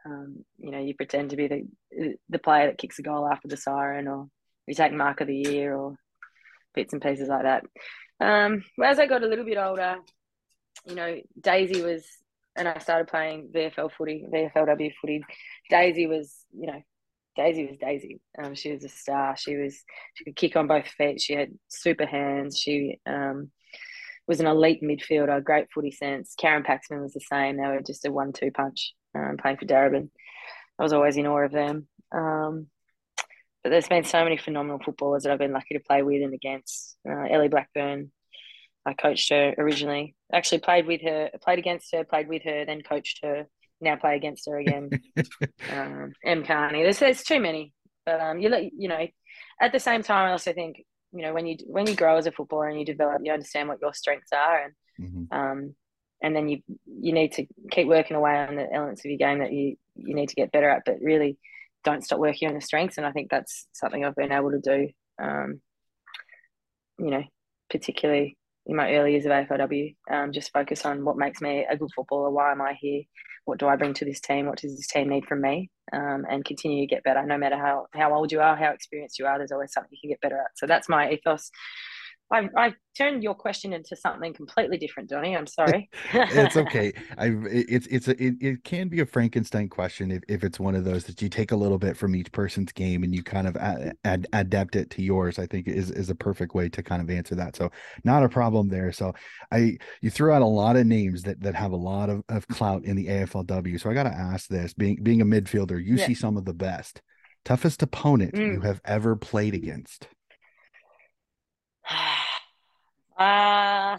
[0.06, 3.47] um, you know you pretend to be the the player that kicks a goal after
[3.47, 4.27] the siren, or
[4.67, 5.95] you take mark of the year, or
[6.75, 7.63] bits and pieces like that.
[8.19, 9.97] Um, as I got a little bit older,
[10.86, 12.06] you know, Daisy was
[12.56, 15.24] and I started playing VFL footy, VFLW footy.
[15.70, 16.82] Daisy was, you know,
[17.36, 18.22] Daisy was Daisy.
[18.42, 19.36] Um, she was a star.
[19.38, 21.22] She was she could kick on both feet.
[21.22, 22.58] She had super hands.
[22.58, 23.52] She um,
[24.28, 26.36] was an elite midfielder, great footy sense.
[26.38, 27.58] Karen Paxman was the same.
[27.58, 30.10] They were just a one-two punch um, playing for Darebin.
[30.80, 31.88] I was always in awe of them.
[32.12, 32.68] Um,
[33.63, 36.34] but there's been so many phenomenal footballers that I've been lucky to play with and
[36.34, 36.98] against.
[37.08, 38.12] Uh, Ellie Blackburn,
[38.86, 40.15] I coached her originally.
[40.32, 43.48] Actually, played with her, played against her, played with her, then coached her.
[43.80, 44.89] Now play against her again.
[45.72, 46.84] um, Em Kearney.
[46.84, 47.74] There's there's too many,
[48.06, 49.08] but um, you you know,
[49.62, 52.28] at the same time, I also think you know when you when you grow as
[52.28, 55.38] a footballer and you develop, you understand what your strengths are, and mm-hmm.
[55.38, 55.76] um,
[56.22, 59.39] and then you you need to keep working away on the elements of your game
[59.39, 61.38] that you you need to get better at, but really
[61.84, 62.98] don't stop working on the strengths.
[62.98, 64.89] And I think that's something I've been able to do.
[65.22, 65.62] Um,
[66.98, 67.24] you know,
[67.69, 71.78] particularly in my early years of AFLW, um, just focus on what makes me a
[71.78, 72.32] good footballer.
[72.32, 73.04] Why am I here?
[73.45, 74.45] What do I bring to this team?
[74.45, 75.69] What does this team need from me?
[75.91, 77.26] Um, and continue to get better.
[77.26, 79.99] No matter how how old you are, how experienced you are, there's always something you
[80.08, 80.58] can get better at.
[80.58, 81.52] So that's my ethos
[82.34, 85.38] I, I turned your question into something completely different, Donnie.
[85.38, 85.88] I'm sorry.
[86.13, 86.91] it's okay.
[87.15, 90.74] I it's it's a, it, it can be a Frankenstein question if, if it's one
[90.74, 93.48] of those that you take a little bit from each person's game and you kind
[93.48, 95.38] of ad, ad, adapt it to yours.
[95.38, 97.56] I think is is a perfect way to kind of answer that.
[97.56, 97.72] So
[98.04, 98.91] not a problem there.
[98.91, 99.13] So
[99.52, 102.48] I you threw out a lot of names that that have a lot of, of
[102.48, 103.80] clout in the AFLW.
[103.80, 106.08] So I got to ask this: being being a midfielder, you yeah.
[106.08, 107.04] see some of the best,
[107.46, 108.56] toughest opponent mm.
[108.56, 110.08] you have ever played against.
[113.17, 113.97] Uh,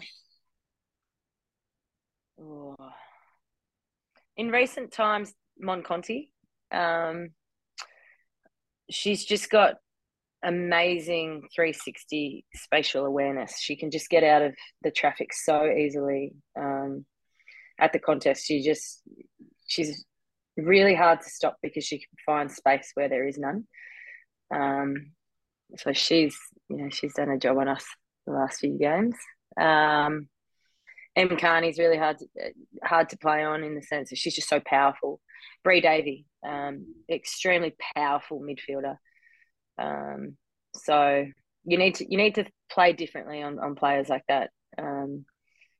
[4.37, 6.31] in recent times, Mon Conti.
[6.71, 7.29] Um,
[8.89, 9.75] she's just got
[10.43, 13.59] amazing 360 spatial awareness.
[13.59, 16.33] She can just get out of the traffic so easily.
[16.57, 17.05] Um,
[17.79, 19.01] at the contest, she just
[19.67, 20.05] she's
[20.57, 23.65] really hard to stop because she can find space where there is none.
[24.53, 25.11] Um,
[25.77, 26.37] so she's
[26.69, 27.85] you know she's done a job on us
[28.25, 29.15] the last few games.
[29.59, 30.27] Um,
[31.15, 32.27] Em Kearney's really hard to,
[32.83, 35.21] hard to play on in the sense that she's just so powerful.
[35.63, 38.97] Bri Davey, um, extremely powerful midfielder.
[39.77, 40.37] Um,
[40.75, 41.25] so
[41.63, 44.51] you need to you need to play differently on, on players like that.
[44.77, 45.25] Um,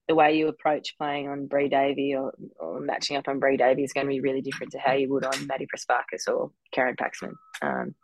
[0.08, 3.84] the way you approach playing on Bri Davey or, or matching up on Bri Davey
[3.84, 6.96] is going to be really different to how you would on Maddie Prespakis or Karen
[6.96, 7.34] Paxman.
[7.62, 7.96] Um,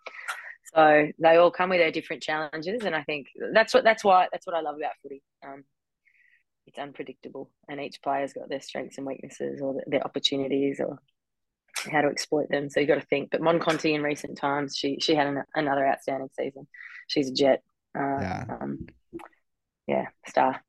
[0.73, 4.27] so they all come with their different challenges, and I think that's what that's why
[4.31, 5.21] that's what I love about footy.
[5.45, 5.63] Um,
[6.67, 10.99] it's unpredictable, and each player's got their strengths and weaknesses, or their opportunities, or
[11.91, 12.69] how to exploit them.
[12.69, 13.31] So you got to think.
[13.31, 16.67] But Mon Conti in recent times, she she had an, another outstanding season.
[17.07, 17.63] She's a jet.
[17.97, 18.45] Uh, yeah.
[18.61, 18.87] Um,
[19.87, 20.63] yeah, star.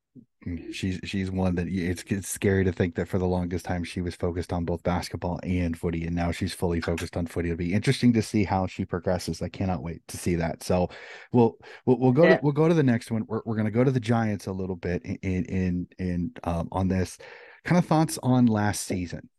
[0.71, 4.01] She's she's one that it's it's scary to think that for the longest time she
[4.01, 7.49] was focused on both basketball and footy, and now she's fully focused on footy.
[7.49, 9.41] It'll be interesting to see how she progresses.
[9.41, 10.61] I cannot wait to see that.
[10.61, 10.89] So
[11.31, 12.37] we'll we'll, we'll go yeah.
[12.37, 13.25] to we'll go to the next one.
[13.27, 16.89] We're we're gonna go to the Giants a little bit in in in um, on
[16.89, 17.17] this
[17.63, 19.29] kind of thoughts on last season,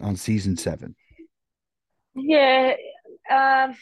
[0.00, 0.96] on season seven.
[2.14, 2.74] Yeah,
[3.30, 3.74] um,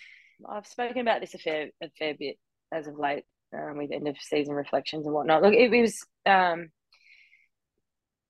[0.48, 2.36] I've spoken about this a fair a fair bit
[2.72, 5.42] as of late um, with end of season reflections and whatnot.
[5.42, 6.70] Look, it, it was um,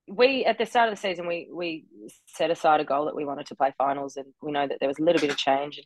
[0.08, 1.84] we at the start of the season we we
[2.26, 4.88] set aside a goal that we wanted to play finals, and we know that there
[4.88, 5.80] was a little bit of change.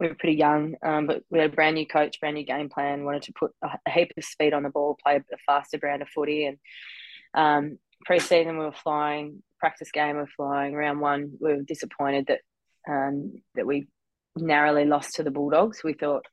[0.00, 2.68] We were pretty young, um, but we had a brand new coach, brand new game
[2.68, 3.04] plan.
[3.04, 6.08] Wanted to put a, heap of speed on the ball, play a faster brand of
[6.08, 6.58] footy, and
[7.34, 9.42] um, pre-season we were flying.
[9.60, 10.74] Practice game we were flying.
[10.74, 12.40] Round one we were disappointed that
[12.88, 13.86] um, that we
[14.36, 15.84] narrowly lost to the Bulldogs.
[15.84, 16.26] We thought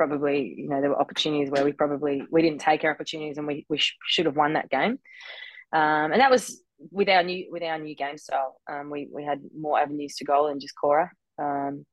[0.00, 3.46] probably you know there were opportunities where we probably we didn't take our opportunities and
[3.46, 4.98] we, we sh- should have won that game.
[5.74, 8.58] Um, and that was with our new with our new game style.
[8.66, 11.10] Um, we, we had more avenues to goal than just Cora.
[11.38, 11.84] Um,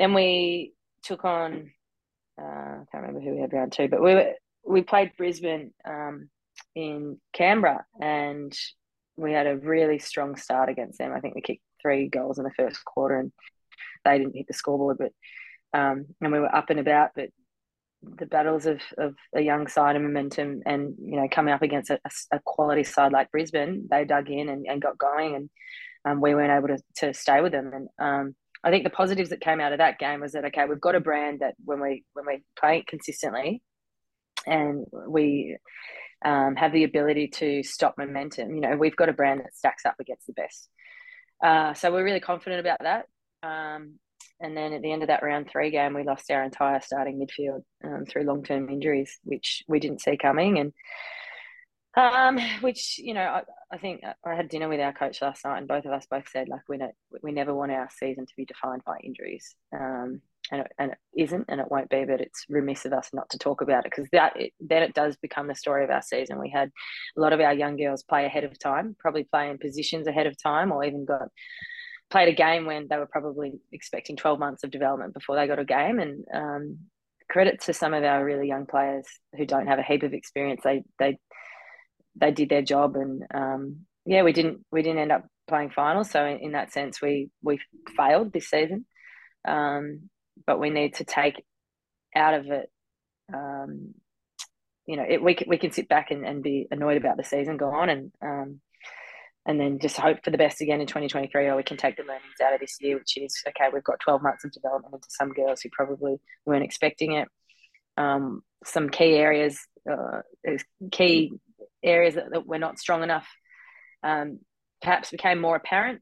[0.00, 0.72] then we
[1.04, 1.70] took on
[2.40, 4.32] uh, I can't remember who we had round two but we were,
[4.66, 6.28] we played Brisbane um,
[6.74, 8.52] in Canberra and
[9.16, 11.12] we had a really strong start against them.
[11.12, 13.30] I think we kicked three goals in the first quarter and
[14.04, 15.12] they didn't hit the scoreboard but
[15.72, 17.10] um, and we were up and about.
[17.14, 17.30] But
[18.02, 21.90] the battles of, of a young side and momentum, and you know, coming up against
[21.90, 21.98] a,
[22.32, 25.50] a quality side like Brisbane, they dug in and, and got going, and
[26.04, 27.72] um, we weren't able to, to stay with them.
[27.72, 30.64] And um, I think the positives that came out of that game was that okay,
[30.68, 33.62] we've got a brand that when we when we play it consistently,
[34.46, 35.56] and we
[36.24, 38.54] um, have the ability to stop momentum.
[38.54, 40.68] You know, we've got a brand that stacks up against the best.
[41.42, 43.06] Uh, so we're really confident about that.
[43.42, 43.98] Um,
[44.42, 47.18] and then at the end of that round three game, we lost our entire starting
[47.18, 50.58] midfield um, through long term injuries, which we didn't see coming.
[50.58, 50.72] And
[51.94, 55.58] um, which you know, I, I, think I had dinner with our coach last night,
[55.58, 56.78] and both of us both said like we
[57.22, 60.98] we never want our season to be defined by injuries, um, and it, and it
[61.16, 62.04] isn't, and it won't be.
[62.04, 64.94] But it's remiss of us not to talk about it because that it, then it
[64.94, 66.40] does become the story of our season.
[66.40, 66.70] We had
[67.16, 70.26] a lot of our young girls play ahead of time, probably play in positions ahead
[70.26, 71.28] of time, or even got
[72.12, 75.58] played a game when they were probably expecting 12 months of development before they got
[75.58, 75.98] a game.
[75.98, 76.78] And um,
[77.28, 80.60] credit to some of our really young players who don't have a heap of experience.
[80.62, 81.18] They they
[82.14, 86.10] they did their job, and um, yeah, we didn't we didn't end up playing finals.
[86.10, 87.58] So in, in that sense, we we
[87.96, 88.84] failed this season.
[89.48, 90.10] Um,
[90.46, 91.42] but we need to take
[92.14, 92.70] out of it.
[93.32, 93.94] Um,
[94.86, 97.56] you know, it, we we can sit back and, and be annoyed about the season
[97.56, 98.60] go on and um,
[99.46, 102.02] and then just hope for the best again in 2023 or we can take the
[102.02, 105.08] learnings out of this year which is okay we've got 12 months of development into
[105.10, 107.28] some girls who probably weren't expecting it.
[107.96, 109.58] Um, some key areas
[109.90, 110.20] uh,
[110.90, 111.32] key
[111.82, 113.26] areas that, that, we're not strong enough
[114.02, 114.38] um,
[114.80, 116.00] perhaps became more apparent.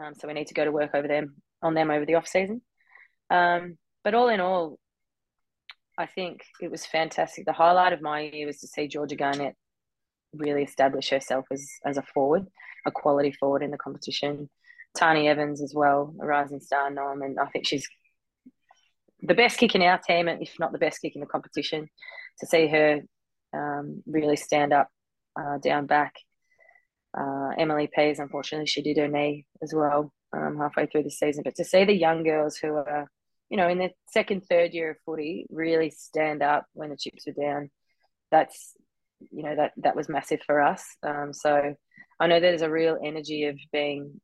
[0.00, 2.26] Um, so we need to go to work over them on them over the off
[2.26, 2.62] season.
[3.30, 4.78] Um, but all in all
[5.98, 7.44] I think it was fantastic.
[7.44, 9.56] The highlight of my year was to see Georgia Garnett
[10.34, 12.46] really establish herself as as a forward,
[12.86, 14.48] a quality forward in the competition.
[14.96, 17.86] Tani Evans as well, a rising star, Nom, and I think she's
[19.20, 21.88] the best kick in our team, if not the best kick in the competition.
[22.40, 23.00] To see her
[23.52, 24.88] um, really stand up
[25.38, 26.14] uh, down back.
[27.18, 31.42] Uh, Emily Pease, unfortunately, she did her knee as well um, halfway through the season.
[31.42, 33.10] But to see the young girls who are,
[33.50, 37.26] you know, in their second, third year of footy really stand up when the chips
[37.26, 37.70] are down,
[38.30, 38.74] that's
[39.30, 40.84] you know that that was massive for us.
[41.02, 41.74] Um, so
[42.20, 44.20] I know there's a real energy of being,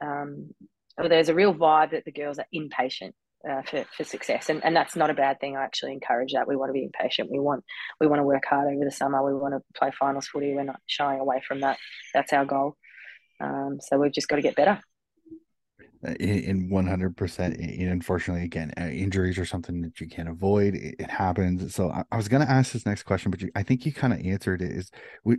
[0.00, 0.50] um,
[0.98, 3.14] or there's a real vibe that the girls are impatient
[3.48, 5.56] uh, for, for success, and, and that's not a bad thing.
[5.56, 6.48] I actually encourage that.
[6.48, 7.30] We want to be impatient.
[7.30, 7.64] We want
[8.00, 9.24] we want to work hard over the summer.
[9.24, 10.54] We want to play finals footy.
[10.54, 11.78] We're not shying away from that.
[12.14, 12.76] That's our goal.
[13.40, 14.80] Um, so we've just got to get better
[16.18, 21.74] in 100% and unfortunately again uh, injuries are something that you can't avoid it, happens
[21.74, 23.92] so i, I was going to ask this next question but you, i think you
[23.92, 24.90] kind of answered it is
[25.24, 25.36] we,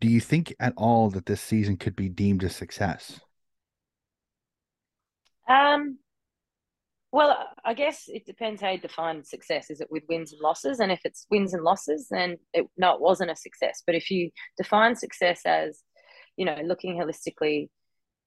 [0.00, 3.20] do you think at all that this season could be deemed a success
[5.48, 5.98] um
[7.14, 9.70] Well, I guess it depends how you define success.
[9.70, 10.80] Is it with wins and losses?
[10.80, 13.84] And if it's wins and losses, then it, no, it wasn't a success.
[13.86, 15.80] But if you define success as,
[16.36, 17.68] you know, looking holistically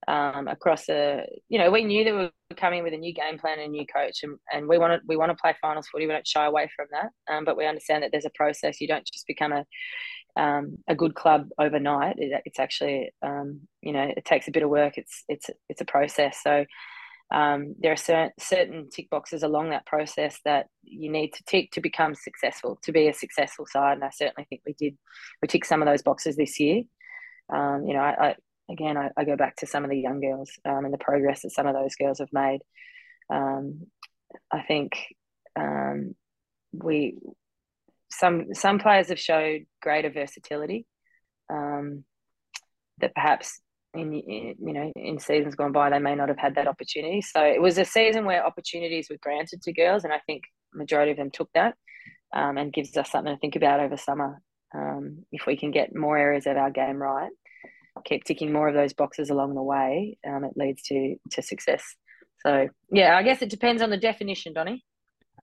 [0.07, 3.37] um, across a, you know, we knew that we were coming with a new game
[3.37, 5.87] plan and a new coach, and, and we want to we want to play finals
[5.87, 6.05] footy.
[6.05, 8.79] We don't shy away from that, um, but we understand that there's a process.
[8.79, 9.65] You don't just become a
[10.39, 12.15] um, a good club overnight.
[12.19, 14.97] It, it's actually, um, you know, it takes a bit of work.
[14.97, 16.39] It's it's it's a process.
[16.43, 16.65] So
[17.33, 21.71] um, there are certain, certain tick boxes along that process that you need to tick
[21.71, 23.93] to become successful, to be a successful side.
[23.93, 24.97] And I certainly think we did,
[25.41, 26.83] we tick some of those boxes this year.
[27.53, 28.35] Um, you know, I
[28.69, 31.41] again, I, I, go back to some of the young girls um, and the progress
[31.41, 32.59] that some of those girls have made.
[33.29, 33.87] Um,
[34.51, 34.97] I think
[35.57, 36.15] um,
[36.73, 37.17] we,
[38.09, 40.85] some some players have showed greater versatility
[41.51, 42.03] um,
[42.99, 43.59] that perhaps
[43.93, 47.21] in, in, you know in seasons gone by they may not have had that opportunity
[47.21, 50.43] so it was a season where opportunities were granted to girls and i think
[50.73, 51.73] majority of them took that
[52.35, 54.41] um, and gives us something to think about over summer
[54.75, 57.31] um, if we can get more areas of our game right
[58.05, 61.83] keep ticking more of those boxes along the way um, it leads to to success
[62.45, 64.83] so yeah i guess it depends on the definition donnie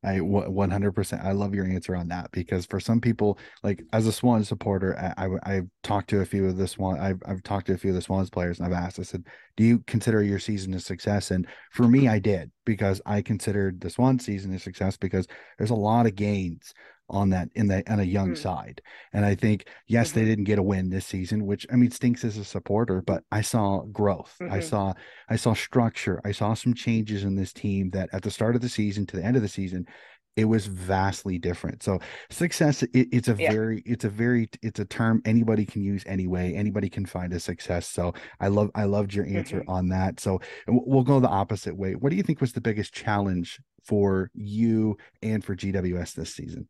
[0.04, 1.24] I 100%.
[1.24, 4.96] I love your answer on that because for some people, like as a Swan supporter,
[5.16, 7.00] I, I have talked to a few of the Swan.
[7.00, 9.00] I've I've talked to a few of the Swans players, and I've asked.
[9.00, 9.24] I said,
[9.56, 13.80] "Do you consider your season a success?" And for me, I did because I considered
[13.80, 15.26] the Swan season a success because
[15.56, 16.74] there's a lot of gains
[17.08, 18.38] on that in the on a young mm.
[18.38, 18.80] side.
[19.12, 20.20] And I think yes, mm-hmm.
[20.20, 23.24] they didn't get a win this season, which I mean stinks as a supporter, but
[23.30, 24.36] I saw growth.
[24.40, 24.52] Mm-hmm.
[24.52, 24.94] I saw
[25.28, 26.20] I saw structure.
[26.24, 29.16] I saw some changes in this team that at the start of the season to
[29.16, 29.86] the end of the season
[30.36, 31.98] it was vastly different so
[32.30, 33.50] success it, it's a yeah.
[33.52, 37.40] very it's a very it's a term anybody can use anyway anybody can find a
[37.40, 39.70] success so i love i loved your answer mm-hmm.
[39.70, 42.92] on that so we'll go the opposite way what do you think was the biggest
[42.92, 46.66] challenge for you and for gws this season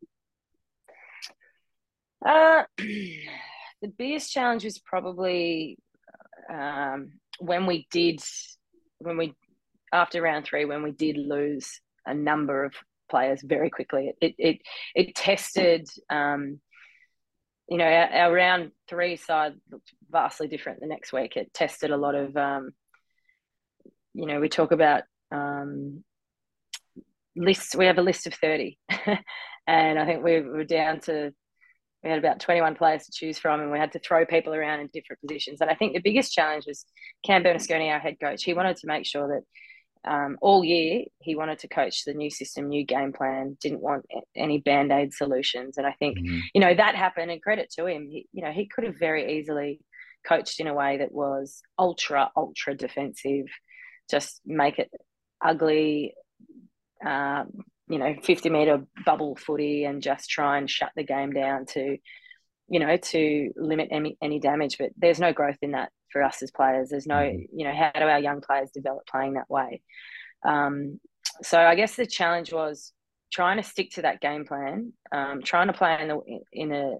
[2.25, 5.77] uh, the biggest challenge was probably
[6.51, 8.19] um, when we did,
[8.99, 9.33] when we,
[9.93, 12.73] after round three, when we did lose a number of
[13.09, 14.13] players very quickly.
[14.21, 14.61] It it
[14.93, 15.87] it tested.
[16.09, 16.59] Um,
[17.67, 21.35] you know, our, our, round three side looked vastly different the next week.
[21.35, 22.69] It tested a lot of, um,
[24.13, 25.01] you know, we talk about
[25.31, 26.03] um,
[27.35, 27.75] lists.
[27.75, 28.77] We have a list of thirty,
[29.67, 31.33] and I think we were down to
[32.05, 34.79] we had about 21 players to choose from and we had to throw people around
[34.79, 35.59] in different positions.
[35.59, 36.85] And I think the biggest challenge was
[37.25, 38.43] Cam Bernasconi, our head coach.
[38.43, 42.29] He wanted to make sure that um, all year he wanted to coach the new
[42.29, 45.79] system, new game plan, didn't want any band aid solutions.
[45.79, 46.37] And I think, mm-hmm.
[46.53, 48.07] you know, that happened and credit to him.
[48.07, 49.79] He, you know, he could have very easily
[50.27, 53.47] coached in a way that was ultra, ultra defensive,
[54.11, 54.91] just make it
[55.43, 56.13] ugly,
[57.03, 61.65] um, you know, 50 meter bubble footy and just try and shut the game down
[61.67, 61.97] to,
[62.67, 64.77] you know, to limit any, any damage.
[64.77, 66.89] But there's no growth in that for us as players.
[66.89, 67.57] There's no, mm-hmm.
[67.57, 69.81] you know, how do our young players develop playing that way?
[70.43, 70.99] Um,
[71.43, 72.91] so I guess the challenge was
[73.31, 76.21] trying to stick to that game plan, um, trying to play in the
[76.53, 76.95] in a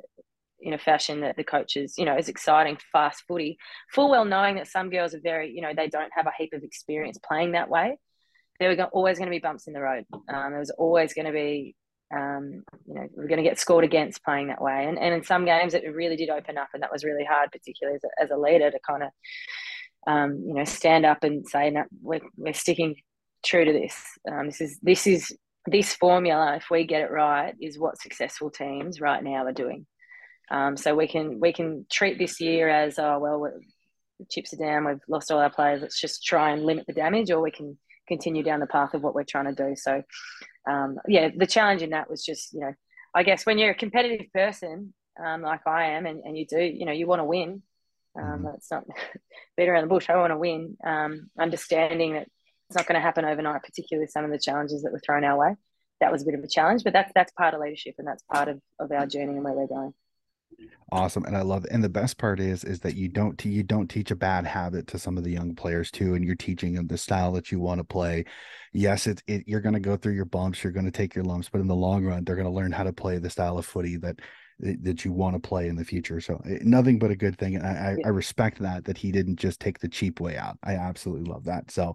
[0.59, 3.57] in a fashion that the coaches, you know, is exciting, fast footy,
[3.91, 6.53] full well knowing that some girls are very, you know, they don't have a heap
[6.53, 7.97] of experience playing that way
[8.60, 10.06] there were always going to be bumps in the road.
[10.14, 11.76] Um, there was always going to be,
[12.16, 14.86] um, you know, we are going to get scored against playing that way.
[14.86, 17.51] And, and in some games, it really did open up, and that was really hard,
[17.51, 19.10] particularly as a, as a leader, to kind of,
[20.08, 22.95] um, you know, stand up and say, no, we're, we're sticking
[23.43, 23.95] true to this.
[24.32, 25.36] Um, this is this is
[25.66, 26.56] this formula.
[26.56, 29.86] If we get it right, is what successful teams right now are doing.
[30.51, 33.51] Um, so we can we can treat this year as oh well,
[34.30, 34.86] chips are down.
[34.86, 35.82] We've lost all our players.
[35.82, 37.78] Let's just try and limit the damage, or we can
[38.08, 39.76] continue down the path of what we're trying to do.
[39.76, 40.03] So,
[40.70, 42.74] um, yeah, the challenge in that was just, you know,
[43.14, 44.93] I guess when you're a competitive person
[45.24, 47.62] um, like I am, and, and you do, you know, you want to win.
[48.18, 48.47] Um, mm-hmm.
[48.56, 48.86] It's not
[49.58, 50.10] beat around the bush.
[50.10, 50.78] I want to win.
[50.86, 52.28] Um, understanding that
[52.70, 55.38] it's not going to happen overnight, particularly some of the challenges that were thrown our
[55.38, 55.56] way.
[56.01, 58.24] That was a bit of a challenge, but that's that's part of leadership and that's
[58.24, 59.93] part of, of our journey and where we're going
[60.91, 63.64] awesome and i love it and the best part is is that you don't you
[63.64, 66.74] don't teach a bad habit to some of the young players too and you're teaching
[66.74, 68.24] them the style that you want to play
[68.72, 71.26] yes it's it, you're going to go through your bumps you're going to take your
[71.26, 73.58] lumps but in the long run they're going to learn how to play the style
[73.58, 74.20] of footy that
[74.60, 77.56] that you want to play in the future so eh, nothing but a good thing
[77.56, 80.58] and i i, I respect that that he didn't just take the cheap way out
[80.64, 81.93] i absolutely love that so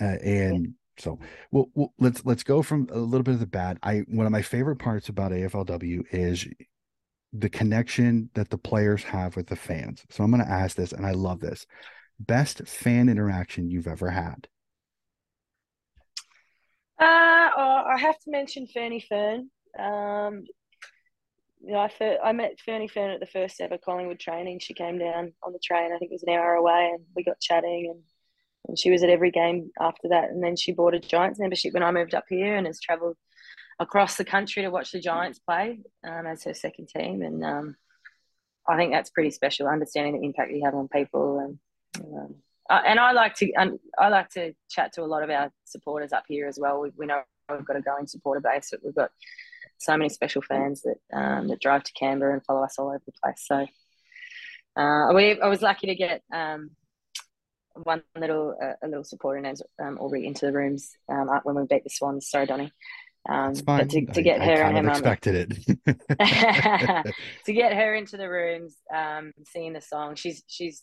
[0.00, 1.18] uh, and so
[1.50, 3.78] well, well, let's let's go from a little bit of the bad.
[3.82, 6.46] I one of my favorite parts about AFLW is
[7.32, 10.04] the connection that the players have with the fans.
[10.10, 11.66] So I'm going to ask this, and I love this
[12.26, 14.48] best fan interaction you've ever had?
[17.00, 19.50] Uh, I have to mention Fernie Fern.
[19.78, 20.44] Um,
[21.60, 24.60] you know, I, fir- I met Fernie Fern at the first ever Collingwood training.
[24.60, 25.92] She came down on the train.
[25.92, 27.88] I think it was an hour away, and we got chatting.
[27.92, 28.02] And,
[28.68, 30.30] and she was at every game after that.
[30.30, 33.16] And then she bought a Giants membership when I moved up here, and has travelled
[33.82, 37.22] across the country to watch the Giants play um, as her second team.
[37.22, 37.76] And um,
[38.66, 41.38] I think that's pretty special, understanding the impact you have on people.
[41.40, 41.58] And
[42.00, 42.34] um,
[42.70, 43.52] I, and I like to
[43.98, 46.80] I like to chat to a lot of our supporters up here as well.
[46.80, 49.10] We, we know we've got a growing supporter base, but we've got
[49.78, 53.02] so many special fans that um, that drive to Canberra and follow us all over
[53.04, 53.44] the place.
[53.44, 53.66] So
[54.76, 56.70] uh, we, I was lucky to get um,
[57.74, 61.66] one little uh, a little supporter named um, Aubrey into the rooms um, when we
[61.66, 62.28] beat the Swans.
[62.28, 62.72] Sorry, Donnie.
[63.28, 65.86] Um, but to, to get I, her I and her mum expected it
[67.46, 70.16] to get her into the rooms, um, singing the song.
[70.16, 70.82] She's she's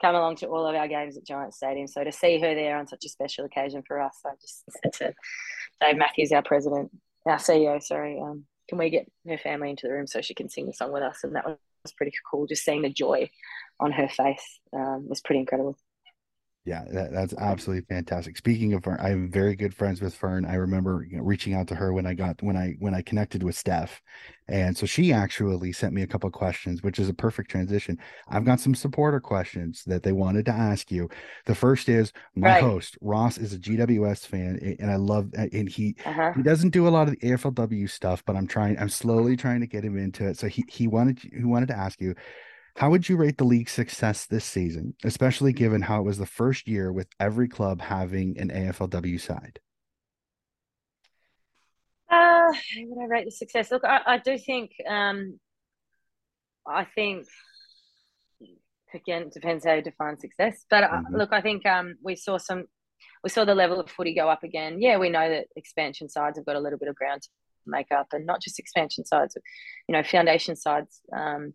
[0.00, 1.86] come along to all of our games at Giant Stadium.
[1.86, 4.92] So to see her there on such a special occasion for us, I just said
[4.94, 5.14] to
[5.80, 6.90] Dave Matthews, our president,
[7.26, 10.48] our CEO, sorry, um, can we get her family into the room so she can
[10.48, 11.20] sing the song with us?
[11.22, 12.46] And that was pretty cool.
[12.46, 13.30] Just seeing the joy
[13.80, 15.76] on her face um, was pretty incredible.
[16.66, 18.36] Yeah, that, that's absolutely fantastic.
[18.36, 20.44] Speaking of Fern, I'm very good friends with Fern.
[20.44, 23.02] I remember you know, reaching out to her when I got when I when I
[23.02, 24.02] connected with Steph,
[24.48, 28.00] and so she actually sent me a couple questions, which is a perfect transition.
[28.28, 31.08] I've got some supporter questions that they wanted to ask you.
[31.44, 32.62] The first is my right.
[32.62, 36.32] host Ross is a GWS fan, and I love and he uh-huh.
[36.34, 38.76] he doesn't do a lot of the AFLW stuff, but I'm trying.
[38.80, 40.36] I'm slowly trying to get him into it.
[40.36, 42.16] So he he wanted he wanted to ask you
[42.76, 46.26] how would you rate the league's success this season, especially given how it was the
[46.26, 49.60] first year with every club having an AFLW side?
[52.10, 53.70] Uh, how would I rate the success?
[53.70, 55.40] Look, I, I do think, um,
[56.66, 57.26] I think,
[58.92, 60.66] again, it depends how you define success.
[60.68, 61.16] But uh, mm-hmm.
[61.16, 62.64] look, I think um, we saw some,
[63.24, 64.82] we saw the level of footy go up again.
[64.82, 67.28] Yeah, we know that expansion sides have got a little bit of ground to
[67.66, 69.34] make up, and not just expansion sides,
[69.88, 71.00] you know, foundation sides.
[71.16, 71.54] Um,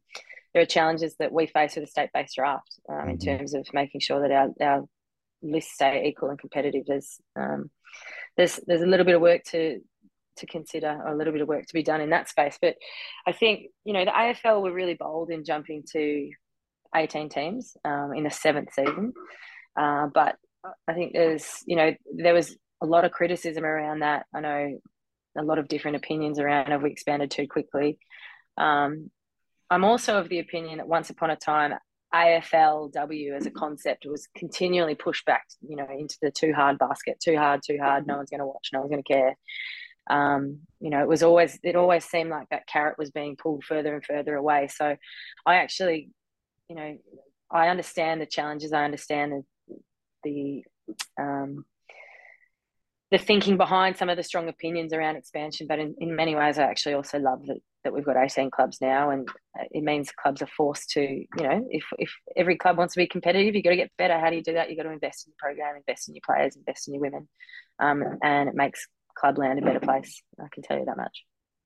[0.53, 3.09] there are challenges that we face with a state-based draft um, mm-hmm.
[3.11, 4.85] in terms of making sure that our, our
[5.41, 6.83] lists stay equal and competitive.
[6.85, 7.69] There's um,
[8.37, 9.79] there's there's a little bit of work to
[10.37, 12.57] to consider, a little bit of work to be done in that space.
[12.61, 12.75] But
[13.27, 16.29] I think you know the AFL were really bold in jumping to
[16.95, 19.13] 18 teams um, in the seventh season,
[19.77, 20.35] uh, but
[20.87, 24.25] I think there's you know there was a lot of criticism around that.
[24.33, 24.79] I know
[25.37, 27.97] a lot of different opinions around have we expanded too quickly.
[28.57, 29.11] Um,
[29.71, 31.73] I'm also of the opinion that once upon a time,
[32.13, 37.21] AFLW as a concept was continually pushed back, you know, into the too hard basket,
[37.23, 38.05] too hard, too hard.
[38.05, 39.37] No one's going to watch, no one's going to care.
[40.09, 43.63] Um, you know, it was always, it always seemed like that carrot was being pulled
[43.63, 44.67] further and further away.
[44.67, 44.97] So
[45.45, 46.09] I actually,
[46.67, 46.97] you know,
[47.49, 48.73] I understand the challenges.
[48.73, 49.77] I understand the,
[50.23, 50.63] the
[51.17, 51.63] um,
[53.11, 55.67] the thinking behind some of the strong opinions around expansion.
[55.67, 58.79] But in, in many ways, I actually also love that, that we've got 18 clubs
[58.79, 59.09] now.
[59.09, 59.27] And
[59.71, 63.07] it means clubs are forced to, you know, if, if every club wants to be
[63.07, 64.17] competitive, you've got to get better.
[64.17, 64.69] How do you do that?
[64.69, 67.27] You've got to invest in your program, invest in your players, invest in your women.
[67.79, 68.87] Um, and it makes
[69.17, 70.23] clubland a better place.
[70.39, 71.25] I can tell you that much.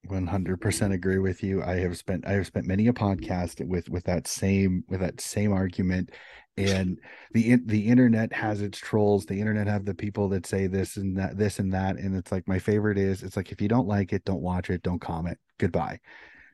[0.10, 4.04] 100% agree with you i have spent i have spent many a podcast with with
[4.04, 6.12] that same with that same argument
[6.58, 7.00] and
[7.34, 11.18] the the internet has its trolls the internet have the people that say this and
[11.18, 13.88] that this and that and it's like my favorite is it's like if you don't
[13.88, 16.00] like it don't watch it don't comment goodbye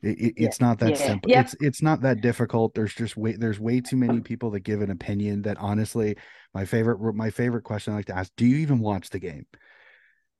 [0.02, 0.48] it, it, yeah.
[0.48, 1.08] it's not that yeah.
[1.08, 1.42] simple yeah.
[1.42, 4.82] it's it's not that difficult there's just way there's way too many people that give
[4.82, 6.16] an opinion that honestly
[6.56, 9.46] my favorite my favorite question i like to ask do you even watch the game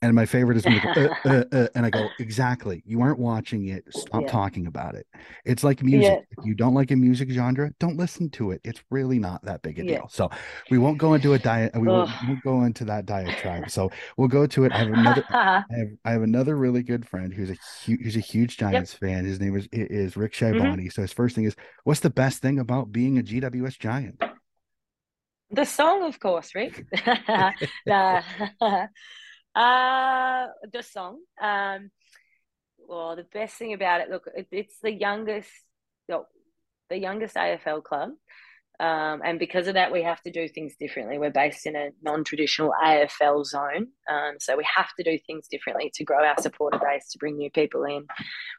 [0.04, 2.82] and my favorite is when go, uh, uh, uh, and I go, exactly.
[2.86, 3.84] You aren't watching it.
[3.92, 4.28] Stop yeah.
[4.28, 5.06] talking about it.
[5.46, 6.02] It's like music.
[6.04, 6.38] Yeah.
[6.40, 8.62] If you don't like a music genre, don't listen to it.
[8.64, 9.98] It's really not that big a yeah.
[9.98, 10.10] deal.
[10.10, 10.30] So
[10.72, 11.74] we won't go into a diet.
[11.76, 13.70] We won't, won't, go into that diatribe.
[13.70, 14.72] So we'll go to it.
[14.72, 15.24] I have another.
[15.30, 18.94] I, have, I have another really good friend who's a huge, who's a huge Giants
[18.94, 19.02] yep.
[19.02, 19.26] fan.
[19.26, 20.62] His name is is Rick Shabani.
[20.62, 20.90] Mm-hmm.
[20.90, 24.22] So his first thing is, what's the best thing about being a GWS Giant?
[25.52, 26.86] The song, of course, Rick.
[29.56, 31.20] Uh, the song.
[31.42, 31.92] Um,
[32.78, 35.50] well, the best thing about it, look, it, it's the youngest,
[36.08, 38.12] the, youngest AFL club.
[38.80, 41.20] Um, and because of that, we have to do things differently.
[41.20, 43.90] We're based in a non traditional AFL zone.
[44.10, 47.38] Um, so we have to do things differently to grow our supporter base, to bring
[47.38, 48.08] new people in.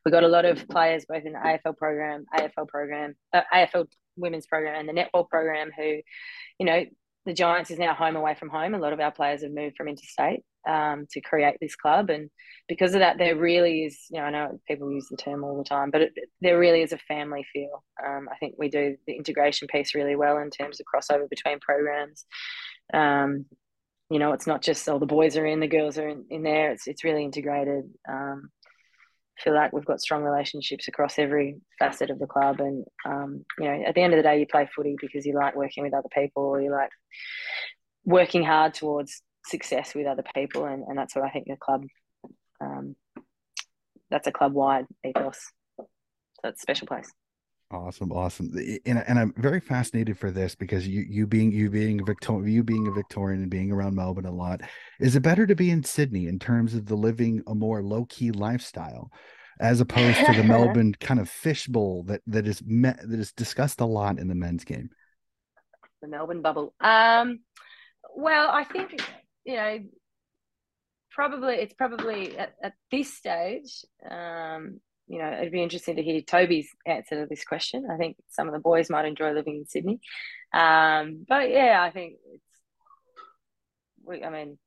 [0.04, 3.88] We've got a lot of players both in the AFL program, AFL program, uh, AFL
[4.16, 6.00] women's program, and the netball program who,
[6.60, 6.84] you know,
[7.26, 8.74] the Giants is now home away from home.
[8.74, 12.10] A lot of our players have moved from interstate um, to create this club.
[12.10, 12.30] And
[12.68, 15.56] because of that, there really is, you know, I know people use the term all
[15.56, 17.84] the time, but it, there really is a family feel.
[18.04, 21.60] Um, I think we do the integration piece really well in terms of crossover between
[21.60, 22.24] programs.
[22.92, 23.46] Um,
[24.10, 26.26] you know, it's not just all oh, the boys are in, the girls are in,
[26.28, 26.70] in there.
[26.72, 27.84] It's it's really integrated.
[28.08, 28.50] Um,
[29.42, 33.64] feel like we've got strong relationships across every facet of the club, and um, you
[33.66, 35.94] know, at the end of the day, you play footy because you like working with
[35.94, 36.90] other people, or you like
[38.04, 41.84] working hard towards success with other people, and, and that's what I think the club.
[42.60, 42.96] Um,
[44.10, 45.50] that's a club wide ethos.
[45.78, 47.10] So it's a special place.
[47.72, 48.52] Awesome, awesome,
[48.84, 52.52] and, and I'm very fascinated for this because you you being you being a Victorian,
[52.52, 54.60] you being a Victorian and being around Melbourne a lot,
[55.00, 58.04] is it better to be in Sydney in terms of the living a more low
[58.10, 59.10] key lifestyle,
[59.58, 63.80] as opposed to the Melbourne kind of fishbowl that that is met that is discussed
[63.80, 64.90] a lot in the men's game?
[66.02, 66.74] The Melbourne bubble.
[66.78, 67.40] Um,
[68.14, 69.00] well, I think
[69.46, 69.78] you know,
[71.10, 73.82] probably it's probably at, at this stage.
[74.06, 74.80] Um,
[75.12, 77.86] you know, it'd be interesting to hear Toby's answer to this question.
[77.92, 80.00] I think some of the boys might enjoy living in Sydney.
[80.54, 82.46] Um, but yeah, I think it's,
[84.02, 84.58] we, I mean,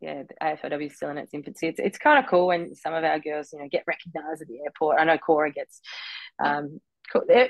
[0.00, 1.66] yeah, the AFLW is still in its infancy.
[1.66, 4.46] It's, it's kind of cool when some of our girls, you know, get recognised at
[4.46, 5.00] the airport.
[5.00, 5.80] I know Cora gets,
[6.38, 6.80] um,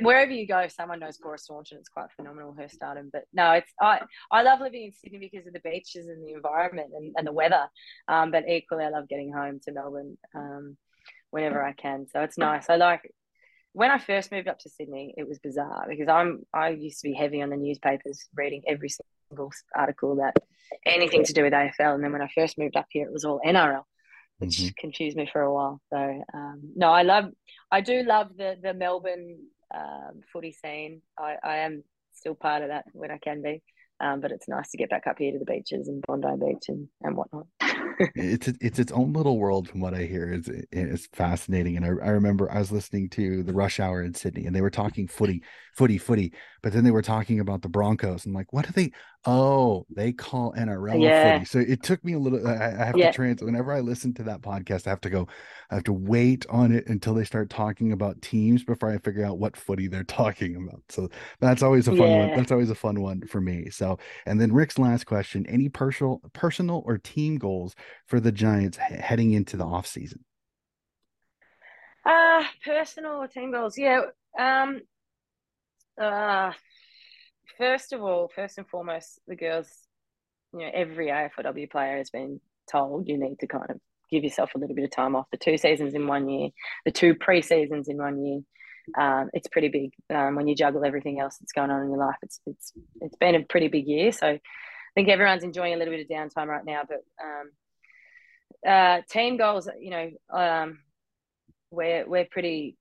[0.00, 1.76] wherever you go, someone knows Cora Staunton.
[1.80, 3.10] It's quite phenomenal her stardom.
[3.12, 6.32] But no, it's I I love living in Sydney because of the beaches and the
[6.32, 7.68] environment and, and the weather.
[8.08, 10.16] Um, but equally, I love getting home to Melbourne.
[10.34, 10.78] Um,
[11.32, 12.06] whenever I can.
[12.12, 12.70] So it's nice.
[12.70, 13.10] I like
[13.72, 17.08] when I first moved up to Sydney, it was bizarre because I'm I used to
[17.08, 18.90] be heavy on the newspapers, reading every
[19.30, 20.36] single article about
[20.86, 21.94] anything to do with AFL.
[21.94, 23.82] And then when I first moved up here, it was all NRL,
[24.38, 24.68] which mm-hmm.
[24.78, 25.80] confused me for a while.
[25.90, 27.30] So um, no, I love,
[27.70, 29.38] I do love the the Melbourne
[29.74, 31.00] um, footy scene.
[31.18, 33.62] I, I am still part of that when I can be.
[34.00, 36.64] Um, but it's nice to get back up here to the beaches and Bondi Beach
[36.68, 37.46] and, and whatnot.
[38.14, 40.32] It's it's its own little world from what I hear.
[40.32, 44.14] It's it's fascinating, and I, I remember I was listening to the Rush Hour in
[44.14, 45.42] Sydney, and they were talking footy,
[45.74, 46.32] footy, footy,
[46.62, 48.24] but then they were talking about the Broncos.
[48.24, 48.92] I'm like, what do they?
[49.26, 51.34] Oh, they call NRL yeah.
[51.34, 51.44] footy.
[51.44, 52.46] So it took me a little.
[52.46, 53.10] I, I have yeah.
[53.10, 53.42] to trans.
[53.42, 55.26] Whenever I listen to that podcast, I have to go.
[55.70, 59.24] I have to wait on it until they start talking about teams before I figure
[59.24, 60.82] out what footy they're talking about.
[60.88, 61.08] So
[61.40, 62.26] that's always a fun yeah.
[62.28, 62.36] one.
[62.36, 63.68] That's always a fun one for me.
[63.70, 67.74] So and then Rick's last question: Any personal, personal or team goals
[68.06, 70.24] for the Giants heading into the off season?
[72.04, 74.02] Uh personal or team goals, yeah.
[74.38, 74.80] Um,
[76.00, 76.52] uh,
[77.58, 79.68] first of all, first and foremost, the girls,
[80.52, 82.40] you know, every AFLW player has been
[82.70, 83.78] told you need to kind of
[84.10, 85.26] give yourself a little bit of time off.
[85.30, 86.50] The two seasons in one year,
[86.84, 88.40] the two pre seasons in one year.
[88.98, 91.98] Um, it's pretty big um, when you juggle everything else that's going on in your
[91.98, 92.16] life.
[92.22, 94.40] It's it's it's been a pretty big year, so I
[94.94, 96.82] think everyone's enjoying a little bit of downtime right now.
[96.88, 97.50] But um,
[98.66, 100.80] uh, team goals, you know, um,
[101.70, 102.76] we're we're pretty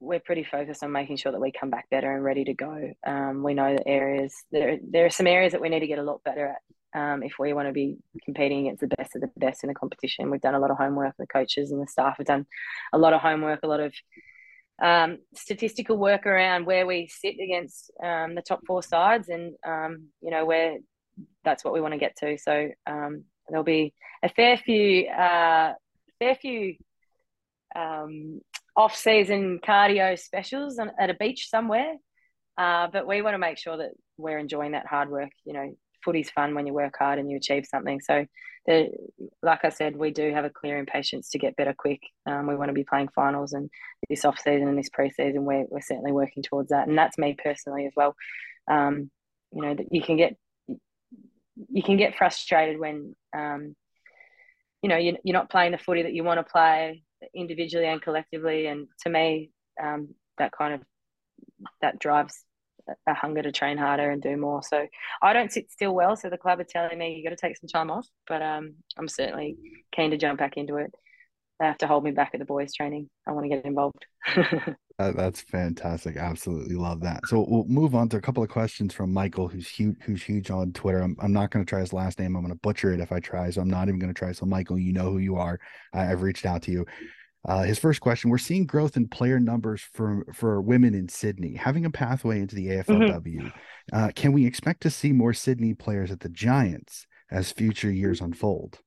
[0.00, 2.92] we're pretty focused on making sure that we come back better and ready to go.
[3.06, 5.98] Um, we know that areas there there are some areas that we need to get
[5.98, 9.20] a lot better at um, if we want to be competing against the best of
[9.20, 10.30] the best in the competition.
[10.30, 11.14] We've done a lot of homework.
[11.18, 12.46] The coaches and the staff have done
[12.92, 13.94] a lot of homework, a lot of
[14.82, 20.06] um, statistical work around where we sit against um, the top four sides, and um,
[20.22, 20.78] you know where
[21.44, 22.38] that's what we want to get to.
[22.38, 23.92] So um, there'll be
[24.22, 25.74] a fair few, uh,
[26.18, 26.76] fair few
[27.76, 28.40] um,
[28.76, 31.94] off-season cardio specials on, at a beach somewhere.
[32.58, 35.30] Uh, but we want to make sure that we're enjoying that hard work.
[35.44, 38.00] You know, footy's fun when you work hard and you achieve something.
[38.00, 38.26] So,
[38.66, 38.90] the,
[39.42, 42.02] like I said, we do have a clear impatience to get better quick.
[42.26, 43.70] Um, we want to be playing finals, and
[44.08, 46.86] this off season and this preseason, we're we're certainly working towards that.
[46.86, 48.14] And that's me personally as well.
[48.70, 49.10] Um,
[49.52, 50.36] you know, that you can get
[51.68, 53.74] you can get frustrated when um,
[54.82, 57.02] you know you're, you're not playing the footy that you want to play
[57.34, 58.66] individually and collectively.
[58.66, 59.50] And to me,
[59.82, 60.80] um, that kind of
[61.80, 62.44] that drives
[63.06, 64.62] a hunger to train harder and do more.
[64.62, 64.86] So
[65.22, 66.16] I don't sit still well.
[66.16, 68.74] So the club are telling me you got to take some time off, but um,
[68.96, 69.56] I'm certainly
[69.92, 70.92] keen to jump back into it.
[71.60, 73.10] They have to hold me back at the boys' training.
[73.26, 74.06] I want to get involved.
[74.34, 76.16] that, that's fantastic.
[76.16, 77.20] Absolutely love that.
[77.26, 80.50] So we'll move on to a couple of questions from Michael, who's huge, who's huge
[80.50, 81.02] on Twitter.
[81.02, 82.34] I'm, I'm not going to try his last name.
[82.34, 83.50] I'm going to butcher it if I try.
[83.50, 84.32] So I'm not even going to try.
[84.32, 85.60] So Michael, you know who you are.
[85.92, 86.86] I, I've reached out to you.
[87.46, 91.56] Uh, his first question: We're seeing growth in player numbers for for women in Sydney,
[91.56, 93.22] having a pathway into the AFLW.
[93.22, 93.48] Mm-hmm.
[93.92, 98.20] Uh, can we expect to see more Sydney players at the Giants as future years
[98.20, 98.80] unfold?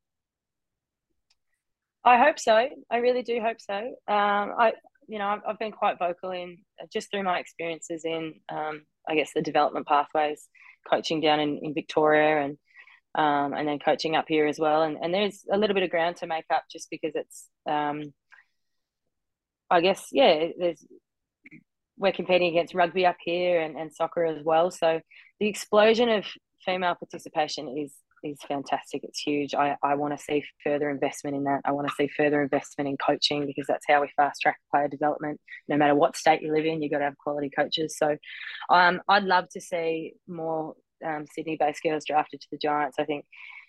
[2.05, 2.67] I hope so.
[2.91, 3.75] I really do hope so.
[3.75, 4.73] Um, I,
[5.07, 6.57] you know, I've, I've, been quite vocal in
[6.91, 10.47] just through my experiences in, um, I guess, the development pathways,
[10.89, 12.57] coaching down in, in Victoria and
[13.15, 14.81] um, and then coaching up here as well.
[14.81, 18.13] And, and there's a little bit of ground to make up just because it's um,
[19.69, 20.85] I guess yeah, there's
[21.97, 24.71] we're competing against rugby up here and, and soccer as well.
[24.71, 24.99] So
[25.39, 26.25] the explosion of
[26.65, 27.93] female participation is
[28.23, 29.03] is fantastic.
[29.03, 29.53] It's huge.
[29.53, 31.61] I, I want to see further investment in that.
[31.65, 34.87] I want to see further investment in coaching because that's how we fast track player
[34.87, 35.39] development.
[35.67, 37.95] No matter what state you live in, you've got to have quality coaches.
[37.97, 38.17] So
[38.69, 42.97] um, I'd love to see more um, Sydney based girls drafted to the Giants.
[42.99, 43.25] I think,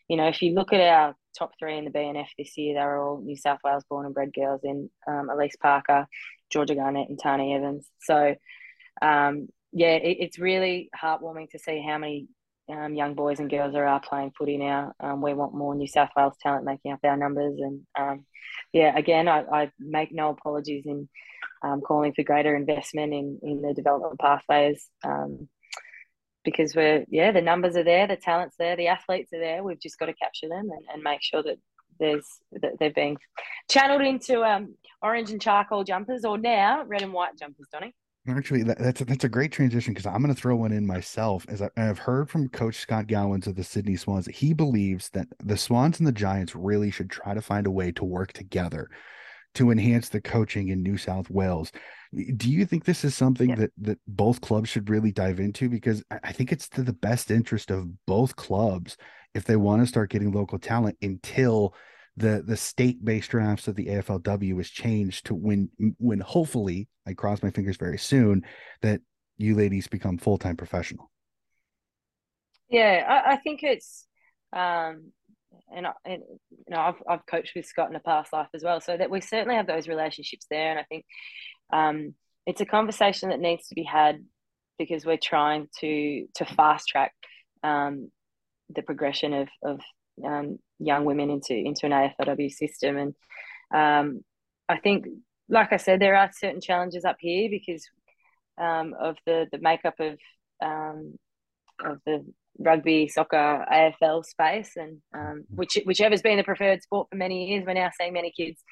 [0.09, 3.01] you know, if you look at our top three in the BNF this year, they're
[3.03, 6.07] all New South Wales born and bred girls in um, Alyce Parker,
[6.51, 7.89] Georgia Garnett, and Tani Evans.
[8.01, 8.35] So,
[9.03, 12.29] um, yeah, it, it's really heartwarming to see how many
[12.69, 14.93] um, young boys and girls are, are playing footy now.
[15.01, 17.59] Um, we want more New South Wales talent making up our numbers.
[17.59, 18.25] And um,
[18.73, 21.09] yeah, again, I, I, make no apologies in
[21.63, 25.49] um, calling for greater investment in, in the development pathways um,
[26.45, 29.63] because we're, yeah, the numbers are there, the talent's there, the athletes are there.
[29.63, 31.59] We've just got to capture them and, and make sure that
[32.01, 33.17] there's that they're being
[33.71, 37.95] channeled into um, orange and charcoal jumpers or now red and white jumpers, Donnie.
[38.27, 40.87] Actually, that, that's a, that's a great transition because I'm going to throw one in
[40.87, 41.45] myself.
[41.49, 45.29] As I, have heard from Coach Scott Gowans of the Sydney Swans, he believes that
[45.43, 48.89] the Swans and the Giants really should try to find a way to work together
[49.57, 51.71] to enhance the coaching in New South Wales.
[52.37, 53.57] Do you think this is something yeah.
[53.57, 55.69] that that both clubs should really dive into?
[55.69, 58.97] Because I think it's to the best interest of both clubs
[59.35, 61.75] if they want to start getting local talent until
[62.17, 67.15] the the state based drafts of the AFLW is changed to when when hopefully I
[67.15, 68.43] cross my fingers very soon
[68.83, 69.01] that
[69.37, 71.11] you ladies become full time professional.
[72.69, 74.07] Yeah, I, I think it's
[74.53, 75.13] um,
[75.75, 78.81] and, and you know I've I've coached with Scott in a past life as well,
[78.81, 81.05] so that we certainly have those relationships there, and I think
[81.73, 82.15] um,
[82.47, 84.25] it's a conversation that needs to be had
[84.79, 87.13] because we're trying to to fast track
[87.63, 88.11] um,
[88.75, 89.81] the progression of of
[90.25, 92.97] um, young women into into an AFLW system.
[92.97, 93.15] And
[93.75, 94.25] um,
[94.69, 95.07] I think,
[95.49, 97.87] like I said, there are certain challenges up here because
[98.59, 100.19] um, of the the makeup of
[100.63, 101.19] um,
[101.85, 102.25] of the
[102.59, 107.65] rugby, soccer, AFL space, and um, which whichever's been the preferred sport for many years.
[107.67, 108.63] We're now seeing many kids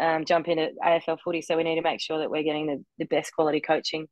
[0.00, 2.84] um, jump into AFL footy, so we need to make sure that we're getting the,
[2.98, 4.08] the best quality coaching.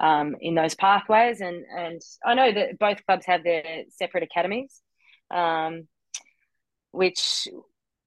[0.00, 4.80] Um, in those pathways, and and I know that both clubs have their separate academies,
[5.34, 5.88] um,
[6.92, 7.48] which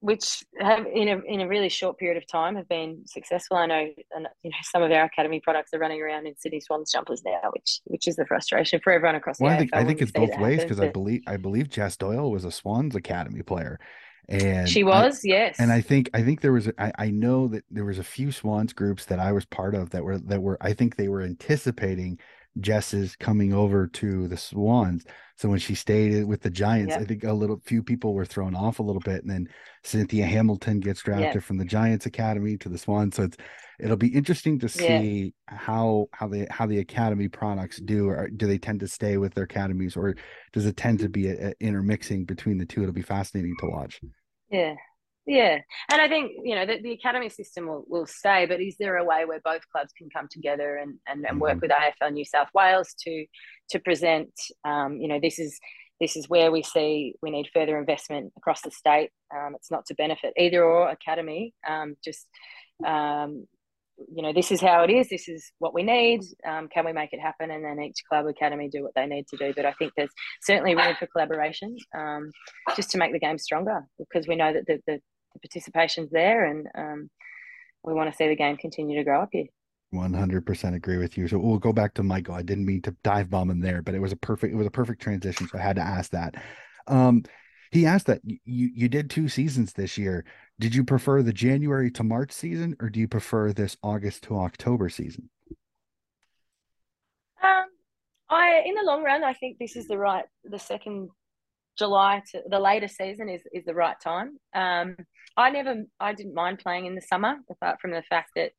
[0.02, 3.56] which have in a in a really short period of time have been successful.
[3.56, 6.60] I know, and you know, some of our academy products are running around in Sydney
[6.60, 9.40] Swans jumpers now, which which is the frustration for everyone across.
[9.40, 12.32] Well, I think I think it's both ways because I believe I believe Jess Doyle
[12.32, 13.80] was a Swans academy player,
[14.28, 15.58] and she was I, yes.
[15.60, 18.32] And I think I think there was I, I know that there was a few
[18.32, 21.22] Swans groups that I was part of that were that were I think they were
[21.22, 22.18] anticipating
[22.60, 25.06] Jess's coming over to the Swans.
[25.38, 27.02] So when she stayed with the Giants, yep.
[27.02, 29.48] I think a little few people were thrown off a little bit, and then
[29.84, 31.44] Cynthia Hamilton gets drafted yep.
[31.44, 33.16] from the Giants Academy to the Swans.
[33.16, 33.38] So it's
[33.82, 35.58] it'll be interesting to see yeah.
[35.58, 39.34] how how the how the academy products do or do they tend to stay with
[39.34, 40.16] their academies or
[40.54, 43.66] does it tend to be a, a intermixing between the two it'll be fascinating to
[43.68, 44.00] watch
[44.52, 44.76] yeah
[45.26, 45.60] yeah,
[45.92, 48.98] and I think you know the, the academy system will, will stay, but is there
[48.98, 51.62] a way where both clubs can come together and, and, and work mm-hmm.
[51.62, 53.26] with AFL New South Wales to
[53.70, 54.32] to present?
[54.66, 55.60] Um, you know, this is
[56.00, 59.12] this is where we see we need further investment across the state.
[59.34, 61.54] Um, it's not to benefit either or academy.
[61.68, 62.28] Um, just
[62.86, 63.48] um,
[64.14, 65.10] you know, this is how it is.
[65.10, 66.22] This is what we need.
[66.48, 67.52] Um, can we make it happen?
[67.52, 69.54] And then each club academy do what they need to do.
[69.56, 72.32] But I think there's certainly room for collaboration, um,
[72.76, 75.00] just to make the game stronger because we know that the, the,
[75.34, 77.10] the participation's there, and um,
[77.84, 79.46] we want to see the game continue to grow up here.
[79.94, 81.28] 100% agree with you.
[81.28, 82.36] So we'll go back to Michael.
[82.36, 84.68] I didn't mean to dive bomb him there, but it was a perfect it was
[84.68, 86.36] a perfect transition, so I had to ask that.
[86.88, 87.24] Um,
[87.72, 90.26] he asked that you you did two seasons this year.
[90.60, 94.38] Did you prefer the January to March season, or do you prefer this August to
[94.38, 95.30] October season?
[97.44, 97.66] Um,
[98.30, 101.10] I in the long run, I think this is the right the second
[101.78, 104.38] July to the later season is is the right time.
[104.54, 104.98] Um,
[105.36, 108.52] I never I didn't mind playing in the summer, apart from the fact that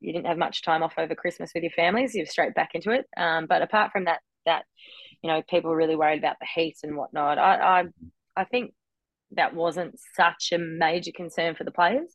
[0.00, 2.14] you didn't have much time off over Christmas with your families.
[2.14, 3.06] You're straight back into it.
[3.16, 4.64] Um, but apart from that, that
[5.22, 7.38] you know, people were really worried about the heat and whatnot.
[7.38, 7.84] I I,
[8.36, 8.72] I think
[9.36, 12.14] that wasn't such a major concern for the players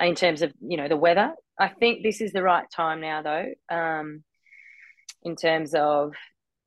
[0.00, 1.32] in terms of you know the weather.
[1.58, 4.24] I think this is the right time now, though, um,
[5.22, 6.14] in terms of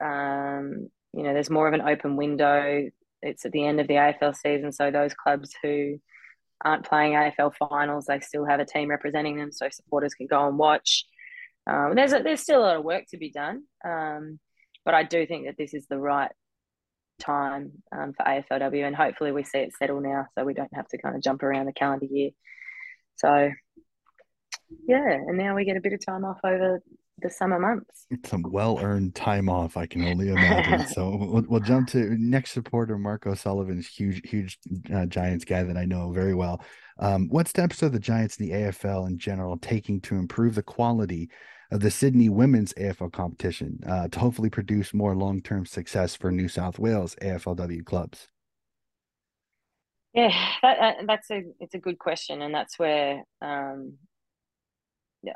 [0.04, 2.90] um, you know, there's more of an open window.
[3.22, 6.00] It's at the end of the AFL season, so those clubs who
[6.64, 10.48] aren't playing AFL finals, they still have a team representing them, so supporters can go
[10.48, 11.06] and watch.
[11.68, 14.40] Um, there's a, there's still a lot of work to be done, um,
[14.84, 16.32] but I do think that this is the right
[17.20, 20.88] time um, for AFLW, and hopefully we see it settle now, so we don't have
[20.90, 22.32] to kind of jump around the calendar year.
[23.16, 23.52] So,
[24.88, 26.82] yeah, and now we get a bit of time off over
[27.20, 28.08] the summer months.
[28.26, 30.88] Some well earned time off, I can only imagine.
[30.88, 34.58] so we'll, we'll, jump to next supporter, Marco Sullivan's huge, huge
[34.94, 36.62] uh, Giants guy that I know very well.
[37.00, 40.64] Um, what steps are the Giants and the AFL in general taking to improve the
[40.64, 41.30] quality
[41.72, 46.32] of the Sydney women's AFL competition uh, to hopefully produce more long term success for
[46.32, 48.28] New South Wales AFLW clubs?
[50.14, 53.98] Yeah, that, that's a it's a good question, and that's where um,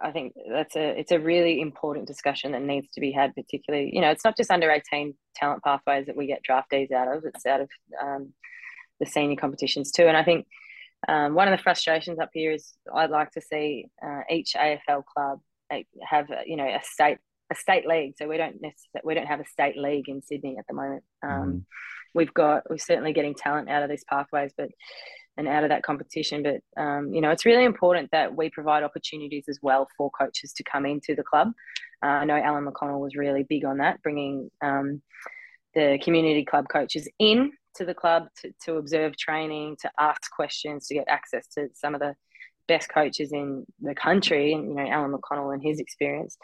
[0.02, 3.36] I think that's a it's a really important discussion that needs to be had.
[3.36, 7.14] Particularly, you know, it's not just under eighteen talent pathways that we get draftees out
[7.14, 7.70] of; it's out of
[8.02, 8.34] um,
[9.00, 10.08] the senior competitions too.
[10.08, 10.48] And I think
[11.08, 15.04] um, one of the frustrations up here is I'd like to see uh, each AFL
[15.06, 15.40] club
[16.04, 17.18] have you know a state
[17.52, 18.14] a state league.
[18.18, 21.04] So we don't necessarily we don't have a state league in Sydney at the moment.
[21.24, 21.62] Um, mm
[22.14, 24.70] we've got we're certainly getting talent out of these pathways, but
[25.38, 26.44] and out of that competition.
[26.44, 30.54] But um, you know, it's really important that we provide opportunities as well for coaches
[30.54, 31.52] to come into the club.
[32.04, 35.02] Uh, I know Alan McConnell was really big on that, bringing um,
[35.76, 40.88] the community club coaches in to the club to, to observe training, to ask questions,
[40.88, 42.16] to get access to some of the
[42.70, 46.38] best coaches in the country, and you know Alan McConnell and his experience,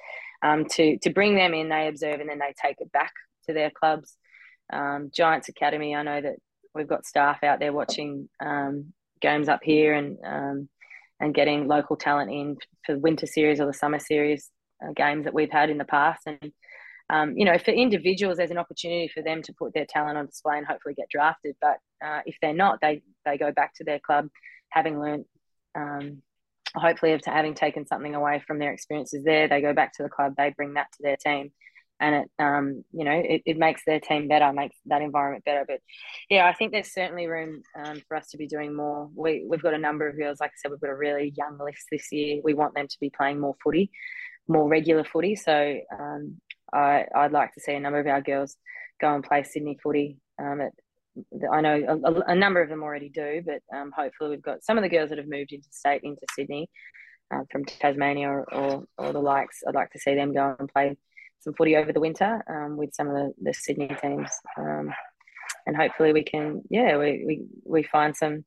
[0.43, 3.13] um, to to bring them in, they observe and then they take it back
[3.47, 4.17] to their clubs
[4.71, 5.95] um, Giants Academy.
[5.95, 6.36] I know that
[6.73, 10.69] we've got staff out there watching um, games up here and um,
[11.19, 14.49] and getting local talent in for winter series or the summer series
[14.84, 16.23] uh, games that we've had in the past.
[16.26, 16.51] And
[17.09, 20.26] um, you know, for individuals, there's an opportunity for them to put their talent on
[20.26, 21.55] display and hopefully get drafted.
[21.61, 24.28] But uh, if they're not, they they go back to their club,
[24.69, 25.26] having learned.
[25.76, 26.21] Um,
[26.76, 30.09] hopefully, of having taken something away from their experiences there, they go back to the
[30.09, 30.34] club.
[30.38, 31.51] They bring that to their team,
[31.99, 35.65] and it um you know it, it makes their team better makes that environment better.
[35.67, 35.80] But
[36.30, 39.09] yeah i think there's certainly room um, for us to be doing more.
[39.15, 41.57] We, we've got a number of girls like i said we've got a really young
[41.57, 42.41] list this year.
[42.43, 43.91] We want them to be playing more footy
[44.47, 45.36] more regular footy.
[45.36, 46.39] So um,
[46.73, 48.57] I, i'd like to see a number of our girls
[48.99, 50.71] go and play sydney footy um, at,
[51.51, 54.78] I know a, a, number of them already do, but um, hopefully we've got some
[54.78, 56.70] of the girls that have moved into state into Sydney
[57.34, 59.59] uh, from Tasmania or, or, or the likes.
[59.68, 60.97] I'd like to see them go and play
[61.39, 64.93] some footy over the winter um, with some of the, the Sydney teams, um,
[65.66, 68.45] and hopefully we can, yeah, we, we we find some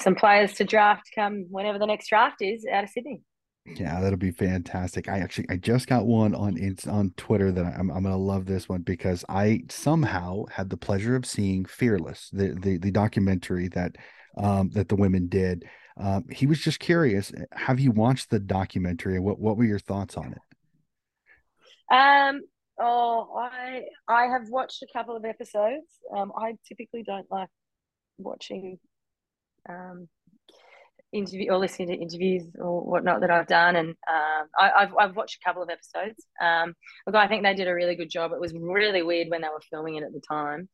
[0.00, 3.22] some players to draft come whenever the next draft is out of Sydney.
[3.64, 5.08] Yeah, that'll be fantastic.
[5.08, 8.44] I actually I just got one on it's on Twitter that I'm I'm gonna love
[8.44, 13.68] this one because I somehow had the pleasure of seeing Fearless, the the, the documentary
[13.68, 13.96] that
[14.36, 15.64] um, that the women did.
[15.96, 17.32] Um, he was just curious.
[17.52, 19.20] Have you watched the documentary?
[19.20, 21.94] What what were your thoughts on it?
[21.94, 22.40] Um,
[22.80, 25.86] oh, I I have watched a couple of episodes.
[26.16, 27.48] Um, I typically don't like
[28.18, 28.78] watching
[29.68, 30.08] um
[31.12, 35.16] interview or listening to interviews or whatnot that I've done, and um, I, have I've
[35.16, 36.24] watched a couple of episodes.
[36.40, 36.74] Um,
[37.06, 38.32] look, I think they did a really good job.
[38.32, 40.68] It was really weird when they were filming it at the time.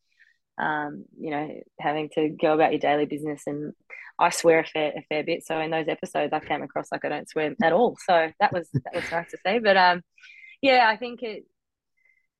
[0.61, 3.73] Um, you know, having to go about your daily business, and
[4.19, 5.45] I swear a fair a fair bit.
[5.45, 7.97] So in those episodes, I came across like I don't swear at all.
[8.07, 9.59] So that was that was nice to see.
[9.59, 10.03] But um,
[10.63, 11.45] yeah, I think it.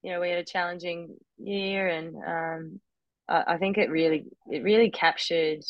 [0.03, 2.81] You know, we had a challenging year, and um,
[3.29, 5.65] I, I think it really it really captured.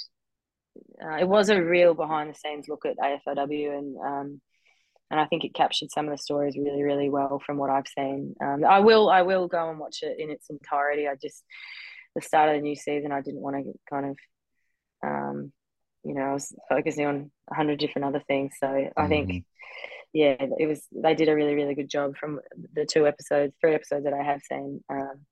[1.02, 4.40] Uh, it was a real behind the scenes look at AFLW, and um,
[5.10, 7.88] and I think it captured some of the stories really, really well from what I've
[7.88, 8.34] seen.
[8.42, 11.08] Um, I will, I will go and watch it in its entirety.
[11.08, 11.42] I just
[12.14, 14.16] the start of the new season, I didn't want to kind of,
[15.04, 15.52] um,
[16.04, 18.54] you know, I was focusing on a hundred different other things.
[18.60, 18.90] So.
[18.96, 19.38] I think mm-hmm
[20.12, 22.40] yeah, it was they did a really really good job from
[22.72, 24.82] the two episodes, three episodes that I have seen.
[24.90, 25.26] Um,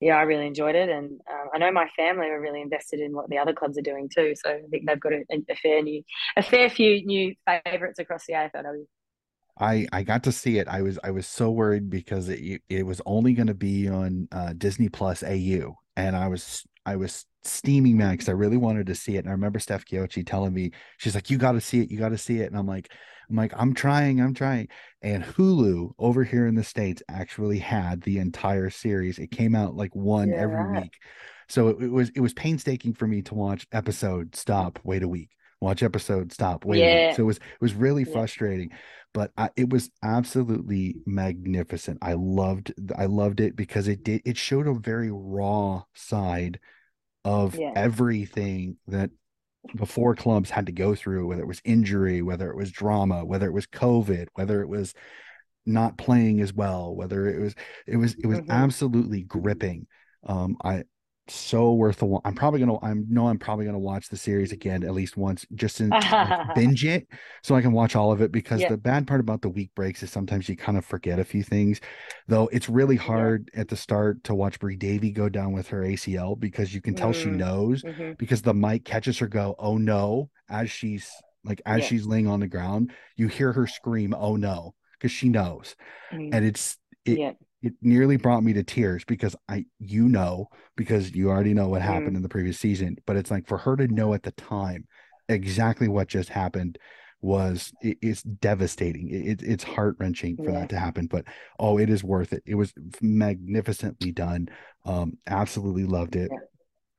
[0.00, 3.14] yeah, I really enjoyed it, and um, I know my family were really invested in
[3.14, 4.34] what the other clubs are doing too.
[4.34, 6.02] So I think they've got a, a fair new,
[6.36, 8.86] a fair few new favourites across the AFLW.
[9.58, 10.68] I I got to see it.
[10.68, 14.26] I was I was so worried because it it was only going to be on
[14.32, 18.86] uh, Disney Plus AU, and I was I was steaming mad because I really wanted
[18.86, 19.20] to see it.
[19.20, 21.90] And I remember Steph Chiocci telling me, she's like, "You got to see it.
[21.90, 22.90] You got to see it." And I'm like,
[23.30, 24.68] I'm like, I'm trying, I'm trying.
[25.02, 29.18] And Hulu over here in the States actually had the entire series.
[29.18, 30.42] It came out like one yeah.
[30.42, 30.94] every week.
[31.48, 35.08] So it, it, was it was painstaking for me to watch episode, stop, wait a
[35.08, 37.14] week, watch episode, stop, wait yeah.
[37.14, 38.12] So it was it was really yeah.
[38.12, 38.70] frustrating.
[39.12, 41.98] But I, it was absolutely magnificent.
[42.02, 46.60] I loved I loved it because it did it showed a very raw side
[47.24, 49.10] of everything that
[49.74, 53.46] before clubs had to go through, whether it was injury, whether it was drama, whether
[53.46, 54.94] it was COVID, whether it was
[55.66, 57.54] not playing as well, whether it was
[57.86, 58.50] it was it was mm-hmm.
[58.50, 59.86] absolutely gripping.
[60.26, 60.84] Um, I
[61.32, 62.20] so worth the one.
[62.24, 62.78] I'm probably gonna.
[62.82, 66.00] I know I'm probably gonna watch the series again at least once, just in like,
[66.54, 67.06] binge it,
[67.42, 68.32] so I can watch all of it.
[68.32, 68.68] Because Yeah.
[68.70, 71.42] the bad part about the week breaks is sometimes you kind of forget a few
[71.42, 71.80] things.
[72.28, 75.82] Though it's really hard at the start to watch Bri Davey go down with her
[75.82, 77.36] ACL because you can tell she Mm.
[77.36, 78.18] knows Mhm.
[78.18, 81.10] because the mic catches her go, "Oh no!" as she's
[81.44, 81.86] like as Yeah.
[81.86, 82.92] she's laying on the ground.
[83.16, 85.74] You hear her scream, "Oh no!" because she knows,
[86.12, 86.30] Mm.
[86.34, 86.76] and it's
[87.06, 87.32] it yeah.
[87.62, 91.82] It nearly brought me to tears because I you know because you already know what
[91.82, 92.16] happened Mm.
[92.16, 94.86] in the previous season but it's like for her to know at the time
[95.28, 96.78] exactly what just happened
[97.22, 100.60] was it, it's devastating it, it- it's heart-wrenching for Yeah.
[100.60, 101.24] that to happen but
[101.58, 104.48] oh it is worth it it was magnificently done
[104.86, 106.38] um absolutely loved it Yeah.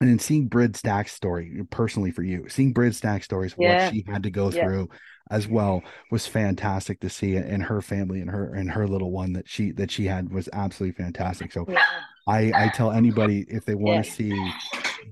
[0.02, 3.86] And then seeing Brid Stack's story personally for you, seeing Brid Stack's stories, Yeah.
[3.86, 4.64] what she had to go Yeah.
[4.64, 4.90] through
[5.30, 5.82] as well
[6.12, 9.72] was fantastic to see and her family and her and her little one that she
[9.74, 11.54] that she had was absolutely fantastic.
[11.54, 11.82] So Yeah.
[12.28, 14.52] I I tell anybody if they want to see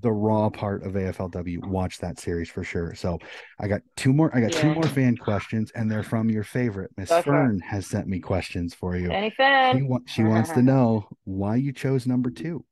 [0.01, 2.93] the raw part of AFLW, watch that series for sure.
[2.95, 3.17] So
[3.59, 6.91] I got two more I got two more fan questions and they're from your favorite.
[6.97, 7.09] Miss.
[7.23, 9.11] Fern has sent me questions for you.
[9.11, 9.87] Any She, fan?
[9.87, 12.63] wa- she wants to know why you chose number two.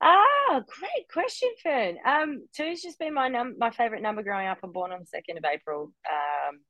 [0.00, 1.96] Ah, great question, Fern.
[2.06, 4.58] Um, two's just been my num my favorite number growing up.
[4.62, 5.92] I'm born on the second of April.
[6.08, 6.60] Um,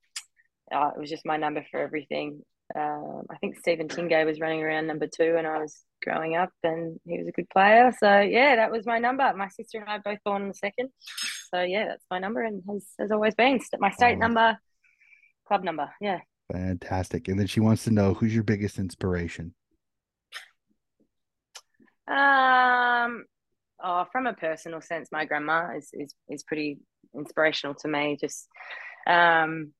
[0.72, 2.42] uh, it was just my number for everything.
[2.74, 6.50] Um, I think Stephen Tingay was running around number two when I was growing up,
[6.62, 7.92] and he was a good player.
[7.98, 9.32] So yeah, that was my number.
[9.34, 10.90] My sister and I both born on the second.
[11.52, 14.58] So yeah, that's my number, and has has always been my state number,
[15.46, 15.90] club number.
[16.00, 16.20] Yeah.
[16.52, 17.28] Fantastic.
[17.28, 19.54] And then she wants to know who's your biggest inspiration.
[22.08, 23.24] Um,
[23.82, 26.78] oh, from a personal sense, my grandma is is is pretty
[27.14, 28.16] inspirational to me.
[28.20, 28.48] Just,
[29.06, 29.72] um,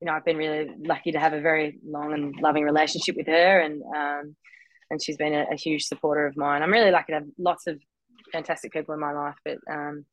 [0.00, 3.26] you know, I've been really lucky to have a very long and loving relationship with
[3.26, 4.36] her, and um,
[4.90, 6.62] and she's been a, a huge supporter of mine.
[6.62, 7.80] I'm really lucky to have lots of
[8.32, 10.04] fantastic people in my life, but um,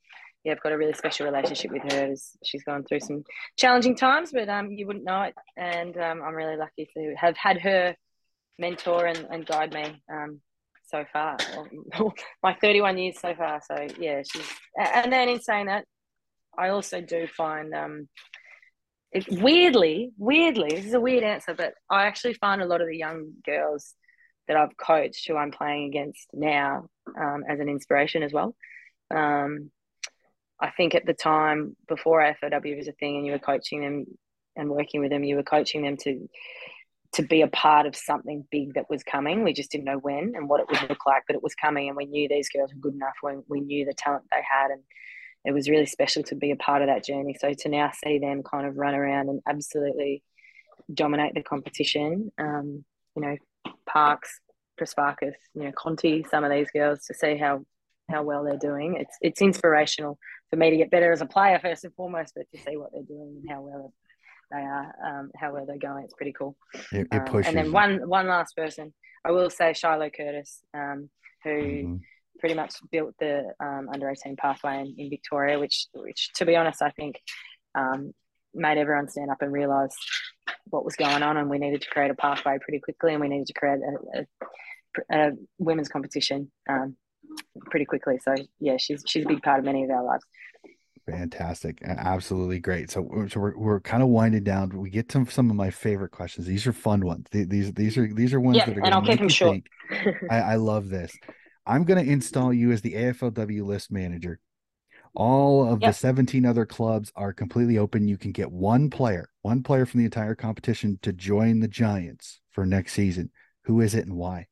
[0.43, 2.12] yeah, I've got a really special relationship with her.
[2.12, 3.24] As she's gone through some
[3.57, 7.36] challenging times, but um, you wouldn't know it, and um, I'm really lucky to have
[7.36, 7.95] had her
[8.57, 10.39] mentor and, and guide me um,
[10.92, 11.38] so far.
[12.44, 13.62] My 31 years so far.
[13.66, 14.48] So yeah, she's.
[14.78, 15.86] And then in saying that,
[16.58, 18.10] I also do find um,
[19.12, 22.88] it weirdly, weirdly, this is a weird answer, but I actually find a lot of
[22.88, 23.94] the young girls
[24.48, 26.88] that I've coached who I'm playing against now
[27.20, 28.56] um, as an inspiration as well.
[29.14, 29.72] Um,
[30.60, 34.06] I think at the time before AFLW was a thing, and you were coaching them
[34.56, 36.30] and working with them, you were coaching them to
[37.14, 39.43] to be a part of something big that was coming.
[39.43, 41.88] We just didn't know when and what it would look like, but it was coming,
[41.88, 43.16] and we knew these girls were good enough.
[43.22, 44.82] When we knew the talent they had, and
[45.43, 47.36] it was really special to be a part of that journey.
[47.39, 50.24] So to now see them kind of run around and absolutely
[50.93, 52.86] dominate the competition, um,
[53.16, 53.38] you know,
[53.86, 54.39] Parks,
[54.80, 57.66] Prespakis, you know, Conti, some of these girls to see how
[58.09, 58.97] how well they're doing.
[58.99, 60.18] It's it's inspirational
[60.49, 62.91] for me to get better as a player first and foremost, but to see what
[62.91, 63.93] they're doing and how well
[64.52, 66.04] they are, um, how well they're going.
[66.04, 66.56] It's pretty cool.
[66.91, 68.93] It, it Um, and then one one last person,
[69.26, 71.10] I will say Shiloh Curtis, um,
[71.43, 71.99] who Mhm.
[72.39, 76.56] pretty much built the um, under eighteen pathway in, in Victoria, which which to be
[76.56, 77.16] honest, I think
[77.76, 78.14] um,
[78.54, 79.95] made everyone stand up and realise
[80.66, 83.28] what was going on, and we needed to create a pathway pretty quickly, and we
[83.30, 86.95] needed to create a, a, a women's competition um,
[87.70, 88.18] pretty quickly.
[88.20, 90.26] So yeah, she's she's a big part of many of our lives.
[91.12, 91.80] Fantastic.
[91.84, 92.89] Absolutely great.
[92.89, 94.70] So, we're- so we're, we're kind of winding down.
[94.78, 96.47] We get to some of my favorite questions.
[96.47, 97.28] These are fun ones.
[97.32, 99.18] Th- These these are these are ones Yeah, that are and going I'll to make
[99.20, 99.62] them you short.
[99.91, 100.18] think.
[100.32, 101.12] I, I love this.
[101.66, 104.39] I'm going to install you as the AFLW list manager.
[105.14, 108.07] All of the 17 other clubs are completely open.
[108.07, 112.39] You can get one player, one player from the entire competition to join the Giants
[112.51, 113.30] for next season.
[113.66, 114.47] Who is it and why?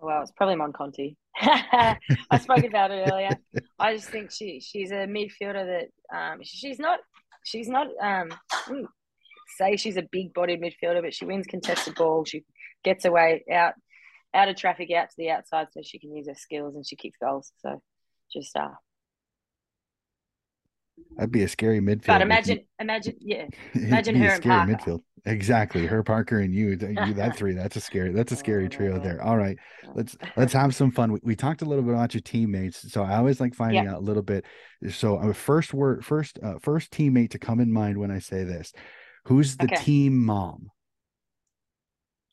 [0.00, 1.16] Well, it's probably Mon Conti.
[1.40, 3.30] I spoke about it earlier.
[3.78, 7.00] I just think she she's a midfielder that um, she's not
[7.44, 8.30] she's not um,
[9.56, 12.24] say she's a big bodied midfielder, but she wins contested ball.
[12.24, 12.44] She
[12.84, 13.74] gets away out
[14.34, 16.96] out of traffic out to the outside so she can use her skills and she
[16.96, 17.52] kicks goals.
[17.58, 17.82] So
[18.32, 18.68] just uh
[21.16, 22.06] That'd be a scary midfield.
[22.06, 23.46] but imagine you- imagine yeah.
[23.74, 24.72] Imagine her and scary Parker.
[24.90, 25.00] midfield.
[25.24, 25.86] Exactly.
[25.86, 27.52] Her, Parker, and you, you, that three.
[27.52, 28.10] That's a scary.
[28.10, 29.22] That's a scary trio there.
[29.22, 29.56] All right.
[29.94, 31.12] Let's let's have some fun.
[31.12, 33.98] We, we talked a little bit about your teammates, so I always like finding out
[33.98, 34.44] a little bit.
[34.90, 38.42] So, uh, first word, first, uh, first teammate to come in mind when I say
[38.42, 38.72] this.
[39.26, 39.76] Who's the Okay.
[39.76, 40.70] team mom?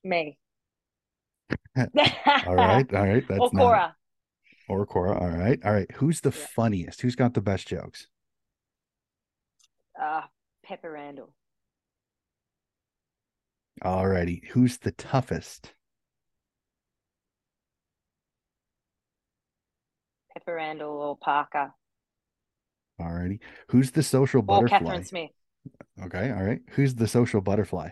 [0.04, 0.40] Me.
[1.78, 3.24] All right, all right.
[3.28, 3.96] That's or not Cora.
[4.68, 5.20] or Cora.
[5.20, 5.90] All right, all right.
[5.96, 6.46] Who's the Yeah.
[6.56, 7.02] funniest?
[7.02, 8.08] Who's got the best jokes?
[10.02, 10.22] Uh
[10.68, 11.34] Pepa Randall.
[13.82, 14.44] All righty.
[14.52, 15.74] Who's the toughest?
[20.38, 21.74] Pepa Randall or Parker
[23.00, 23.40] Alrighty.
[23.70, 24.78] Who's the social butterfly?
[24.78, 24.80] or?
[24.80, 25.30] Catherine Smith.
[26.04, 26.60] Okay, all right.
[26.72, 27.90] Who's the social butterfly?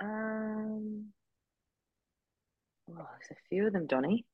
[0.00, 1.06] Um,
[2.90, 4.24] oh, there's a few of them, Donnie.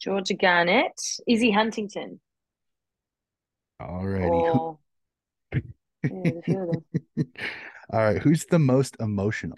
[0.00, 2.20] Georgia Garnett, Izzy Huntington,
[3.80, 4.24] Alrighty.
[4.24, 4.78] or
[6.10, 6.84] yeah, there's a few of them.
[7.92, 8.22] All right.
[8.22, 9.56] Who's the most emotional?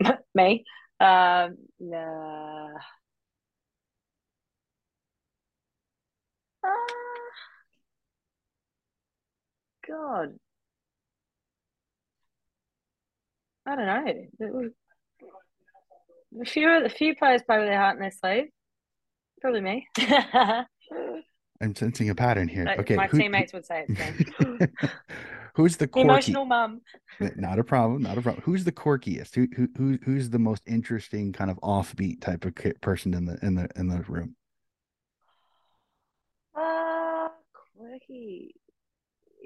[0.34, 0.64] Me.
[1.00, 2.68] Um, nah.
[6.62, 6.70] Ah,
[9.86, 10.38] God,
[13.66, 13.86] I don't
[14.40, 14.70] know.
[16.34, 18.46] It A few a few players play with their heart in their sleeve.
[19.40, 19.86] Probably me.
[21.60, 22.64] I'm sensing a pattern here.
[22.64, 22.96] Like, Okay.
[22.96, 24.66] My who- teammates would say it's me.
[25.54, 26.08] who's the The quirky?
[26.08, 26.80] Emotional mum.
[27.36, 28.02] Not a problem.
[28.02, 28.42] Not a problem.
[28.44, 29.34] Who's the quirkiest?
[29.34, 33.38] Who, who who who's the most interesting kind of offbeat type of person in the
[33.42, 34.34] in the in the room?
[36.56, 37.30] Ah,
[37.76, 38.54] quirky.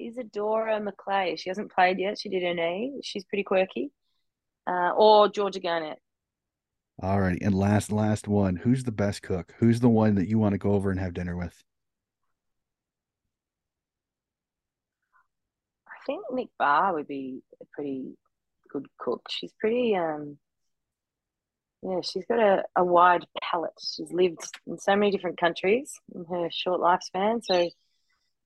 [0.01, 1.39] Isadora McLeay.
[1.39, 2.19] She hasn't played yet.
[2.19, 3.01] She did her knee.
[3.03, 3.91] She's pretty quirky.
[4.67, 5.99] Uh, or Georgia Garnett.
[7.01, 7.39] All right.
[7.41, 8.57] And last last one.
[8.57, 9.55] Who's the best cook?
[9.59, 11.63] Who's the one that you want to go over and have dinner with?
[15.87, 18.17] I think Nic Barr would be a pretty
[18.73, 19.23] good cook.
[19.31, 20.39] She's pretty um
[21.83, 23.71] yeah, she's got a, a wide palate.
[23.81, 27.45] She's lived in so many different countries in her short lifespan.
[27.45, 27.71] So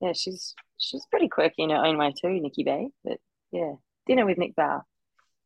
[0.00, 2.88] yeah, she's she's pretty quirky in her own way too, Nikki Bay.
[3.04, 3.18] But
[3.50, 3.72] yeah,
[4.06, 4.84] dinner with Nic Barr.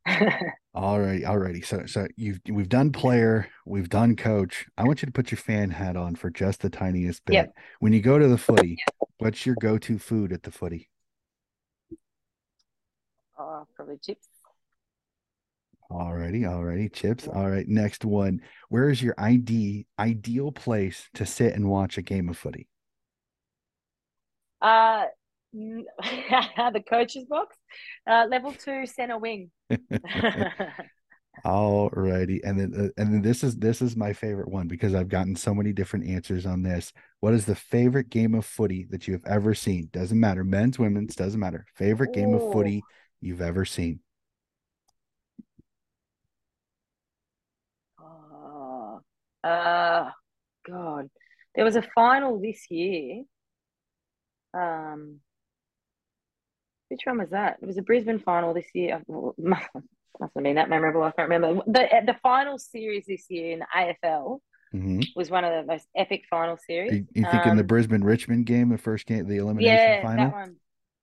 [0.75, 1.63] All right, all righty.
[1.63, 4.67] So so you've we've done player, we've done coach.
[4.77, 7.33] I want you to put your fan hat on for just the tiniest bit.
[7.33, 7.55] Yep.
[7.81, 8.77] When you go to the footy,
[9.17, 10.91] what's your go-to food at the footy?
[13.39, 14.29] oh, probably chips.
[15.91, 17.29] Alrighty, alrighty, chips.
[17.29, 18.41] All right, next one.
[18.69, 22.69] Where is your ID ideal place to sit and watch a game of footy?
[24.61, 25.05] Uh,
[25.53, 27.57] the coach's box,
[28.07, 29.51] uh, level two center wing.
[31.45, 35.09] Alrighty, and then uh, and then this is this is my favorite one because I've
[35.09, 36.93] gotten so many different answers on this.
[37.21, 39.89] What is the favorite game of footy that you have ever seen?
[39.93, 41.67] Doesn't matter, men's, women's, doesn't matter.
[41.75, 42.83] Favorite game of footy
[43.21, 44.01] you've ever seen?
[48.01, 49.01] Oh,
[49.45, 50.11] uh,
[50.67, 51.11] God,
[51.55, 53.23] there was a final this year.
[54.55, 55.21] Um,
[56.89, 57.59] which one was that?
[57.63, 59.03] It was a Brisbane final this year.
[59.39, 61.03] Must have been that memorable.
[61.03, 61.63] I can't remember.
[61.67, 64.41] The the final series this year in the AFL
[64.73, 67.01] hmm was one of the most epic final series.
[67.15, 70.27] you think in the Um, Brisbane Richmond game, the first game, the elimination yeah, final?
[70.27, 70.57] that one.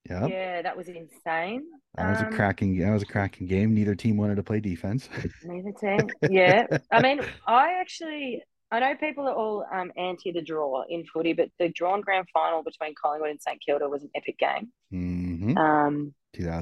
[0.09, 0.33] Yep.
[0.33, 1.65] Yeah, that was insane.
[1.95, 2.77] That was a Um, cracking.
[2.79, 3.73] That was a cracking game.
[3.73, 5.09] Neither team wanted to play defense.
[5.41, 6.13] Neither team.
[6.25, 6.67] Yeah.
[6.91, 8.43] I mean, I actually
[8.73, 12.27] I know people are all um anti the draw in footy, but the drawn grand
[12.33, 14.71] final between Collingwood and St Kilda was an epic game.
[14.89, 16.15] hmm Um,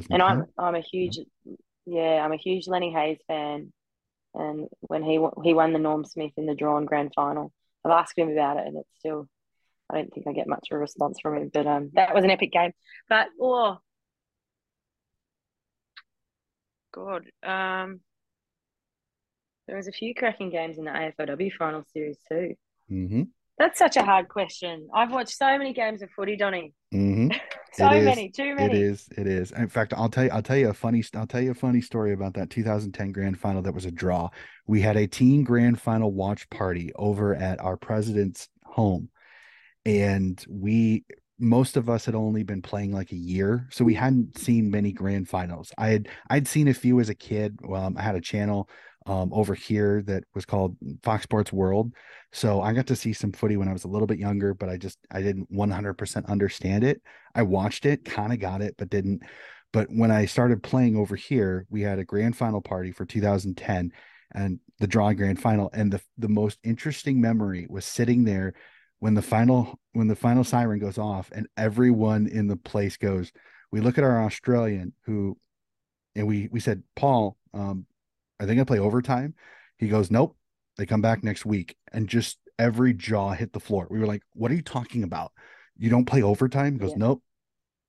[0.10, 1.20] and I'm I'm a huge
[1.86, 3.72] yeah, I'm a huge Lenny Hayes fan.
[4.34, 7.54] And when he he won the Norm Smith in the drawn grand final,
[7.86, 9.30] I've asked him about it, and it's still
[9.90, 11.50] I don't think I get much of a response from him.
[11.54, 12.74] But um, that was an epic game.
[13.08, 13.78] But oh,
[16.92, 18.02] God, um,
[19.72, 22.56] there was a few cracking games in the AFLW final series too.
[22.90, 23.24] hmm
[23.58, 24.90] That's such a hard question.
[24.94, 26.74] I've watched so many games of footy, Donnie.
[26.92, 27.30] hmm
[27.74, 28.04] So It is.
[28.04, 28.74] many, too It many.
[28.74, 29.08] is.
[29.18, 29.52] It is.
[29.54, 30.30] In fact, I'll tell you.
[30.32, 31.02] I'll tell you a funny.
[31.16, 33.62] I'll tell you a funny story about that 2010 grand final.
[33.62, 34.30] That was a draw.
[34.68, 39.08] We had a teen grand final watch party over at our president's home,
[39.86, 41.06] and we
[41.40, 44.92] most of us had only been playing like a year, so we hadn't seen many
[44.92, 45.72] grand finals.
[45.78, 47.58] I had I'd seen a few as a kid.
[47.74, 48.70] Um, I had a channel
[49.06, 51.94] um, over here that was called Fox Sports World,
[52.34, 54.70] so I got to see some footy when I was a little bit younger, but
[54.70, 57.02] I just I didn't 100% understand it.
[57.36, 59.24] I watched it, kind of got it, but didn't.
[59.74, 63.92] But when I started playing over here, we had a grand final party for 2010
[64.34, 65.70] and the draw grand final.
[65.74, 68.54] And the the most interesting memory was sitting there
[69.00, 73.32] when the final when the final siren goes off and everyone in the place goes.
[73.72, 75.38] We look at our Australian who,
[76.16, 77.86] and we we said, Paul, um,
[78.42, 79.36] are they gonna play overtime?
[79.78, 80.36] He goes, Nope.
[80.78, 83.88] They come back next week, and just every jaw hit the floor.
[83.90, 85.32] We were like, What are you talking about?
[85.78, 86.74] You don't play overtime?
[86.74, 86.98] He goes, Yeah.
[86.98, 87.24] Nope.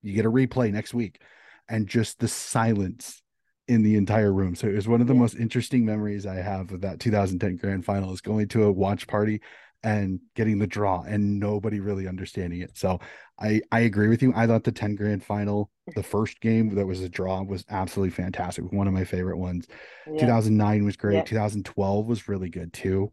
[0.03, 1.21] You get a replay next week.
[1.69, 3.23] And just the silence
[3.69, 4.55] in the entire room.
[4.55, 5.21] So it was one of the Yeah.
[5.21, 9.07] most interesting memories I have of that 2010 grand final is going to a watch
[9.07, 9.41] party
[9.85, 12.77] and getting the draw and nobody really understanding it.
[12.77, 13.01] So
[13.41, 14.33] I I agree with you.
[14.37, 18.11] I thought the 10 grand final, the first game that was a draw was absolutely
[18.11, 18.71] fantastic.
[18.73, 19.67] One of my favorite ones.
[20.07, 20.21] Yeah.
[20.21, 21.17] 2009 was great.
[21.17, 21.25] Yeah.
[21.25, 23.13] 2012 was really good too.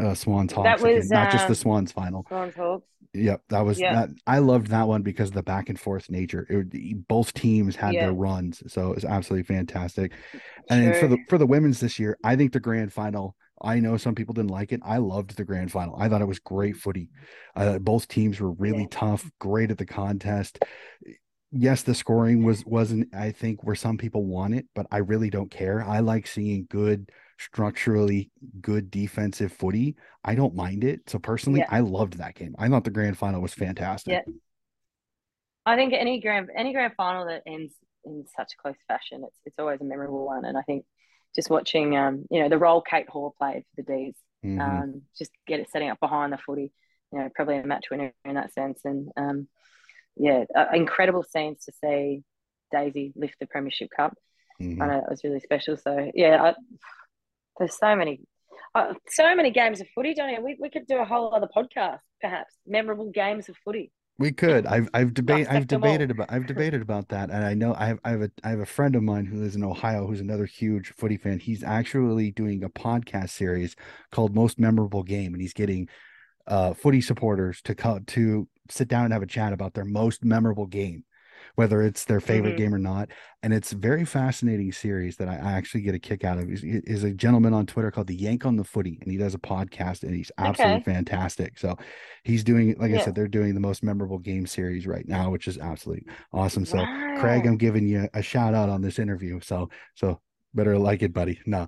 [0.00, 0.64] Uh, Swans Hawks.
[0.64, 2.24] That was not just the Swans final.
[2.28, 2.86] Swans Hawks.
[3.12, 3.94] Yep, that was yep.
[3.94, 4.08] that.
[4.26, 6.46] I loved that one because of the back and forth nature.
[6.50, 10.12] It, both teams had their runs, so it was absolutely fantastic.
[10.68, 11.00] And sure.
[11.00, 13.36] for the for the women's this year, I think the grand final.
[13.64, 14.80] I know some people didn't like it.
[14.84, 15.96] I loved the grand final.
[15.98, 17.08] I thought it was great footy.
[17.56, 18.88] Uh, both teams were really yeah.
[18.90, 20.58] tough, great at the contest.
[21.50, 25.30] Yes, the scoring was wasn't I think where some people want it, but I really
[25.30, 25.82] don't care.
[25.82, 28.30] I like seeing good structurally
[28.60, 31.00] good defensive footy, I don't mind it.
[31.08, 31.68] So personally, yeah.
[31.70, 32.54] I loved that game.
[32.58, 34.22] I thought the grand final was fantastic.
[34.26, 34.32] Yeah.
[35.66, 37.74] I think any grand any grand final that ends
[38.04, 40.44] in such close fashion, it's it's always a memorable one.
[40.44, 40.84] And I think
[41.34, 44.60] just watching um, you know, the role Kate Hall played for the D's, mm-hmm.
[44.60, 46.72] um, just get it setting up behind the footy,
[47.12, 48.80] you know, probably a match winner in that sense.
[48.84, 49.48] And um,
[50.16, 52.22] yeah, uh, incredible scenes to see
[52.72, 54.16] Daisy lift the Premiership Cup.
[54.60, 54.80] Mm-hmm.
[54.80, 55.76] I know it was really special.
[55.76, 56.54] So yeah, I,
[57.58, 58.20] there's so many,
[58.74, 60.38] uh, so many games of footy, Johnny.
[60.40, 63.90] We, we could do a whole other podcast, perhaps memorable games of footy.
[64.16, 64.64] We could.
[64.66, 67.98] I've I've debate I've debated about I've debated about that, and I know I have
[68.04, 70.46] I have a I have a friend of mine who lives in Ohio who's another
[70.46, 71.40] huge footy fan.
[71.40, 73.74] He's actually doing a podcast series
[74.12, 75.88] called Most Memorable Game, and he's getting
[76.46, 80.24] uh footy supporters to come to sit down and have a chat about their most
[80.24, 81.04] memorable game
[81.54, 82.58] whether it's their favorite mm-hmm.
[82.58, 83.10] game or not.
[83.42, 86.50] And it's a very fascinating series that I, actually get a kick out of.
[86.50, 89.34] Is, is a gentleman on Twitter called the Yank on the Footy, and he does
[89.34, 90.84] a podcast, and he's absolutely okay.
[90.84, 91.58] fantastic.
[91.58, 91.76] So
[92.24, 93.00] he's doing, like yeah.
[93.00, 96.64] I said, they're doing the most memorable game series right now, which is absolutely awesome.
[96.64, 97.16] So wow.
[97.20, 99.40] Craig, I'm giving you a shout out on this interview.
[99.40, 100.20] So so
[100.54, 101.40] better like it, buddy.
[101.46, 101.66] No,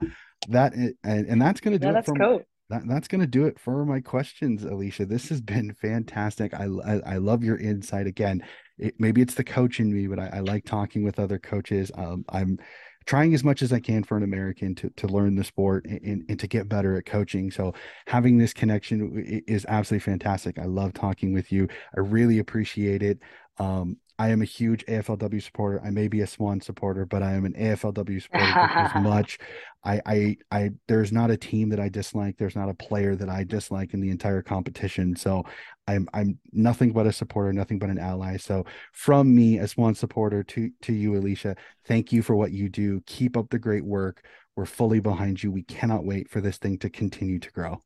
[0.49, 3.47] that and, and that's gonna do yeah, it for cool that, that's going to do
[3.47, 5.07] it for my questions, Alicia.
[5.07, 6.53] This has been fantastic.
[6.55, 8.43] I, I, I love your insight again.
[8.79, 11.91] It, maybe it's the coach in me, but I, I like talking with other coaches.
[11.95, 12.59] Um, I'm
[13.07, 16.25] trying as much as I can for an American to, to learn the sport and,
[16.29, 17.51] and to get better at coaching.
[17.51, 17.73] So
[18.07, 20.59] having this connection is absolutely fantastic.
[20.59, 21.69] I love talking with you.
[21.97, 23.21] I really appreciate it.
[23.59, 25.81] Um, I am a huge AFLW supporter.
[25.85, 29.39] I may be a Swan supporter, but I am an AFLW supporter as much.
[29.85, 32.37] I, I, I, there's not a team that I dislike.
[32.39, 35.15] There's not a player that I dislike in the entire competition.
[35.17, 35.45] So
[35.87, 38.39] I'm, I'm nothing but a supporter, nothing but an ally.
[38.39, 42.69] So from me, a Swan supporter, to, to you, Alicia, thank you for what you
[42.69, 43.03] do.
[43.07, 44.25] Keep up the great work.
[44.57, 45.53] We're fully behind you.
[45.53, 47.83] We cannot wait for this thing to continue to grow.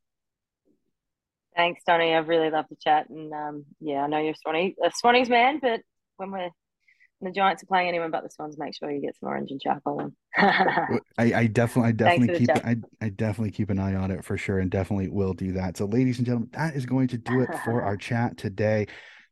[1.56, 2.14] Thanks, Donnie.
[2.14, 5.58] I've really loved the chat, and um, yeah, I know you're Swanee, a Swannies man,
[5.60, 5.80] but
[6.20, 6.50] when we're
[7.22, 9.60] the Giants are playing anyone but the Swans, make sure you get some orange and
[9.60, 10.16] charcoal on.
[11.18, 14.38] I, I definitely, I definitely keep, I, I definitely keep an eye on it for
[14.38, 15.76] sure, and definitely will do that.
[15.76, 18.86] So, ladies and gentlemen, that is going to do it for our chat today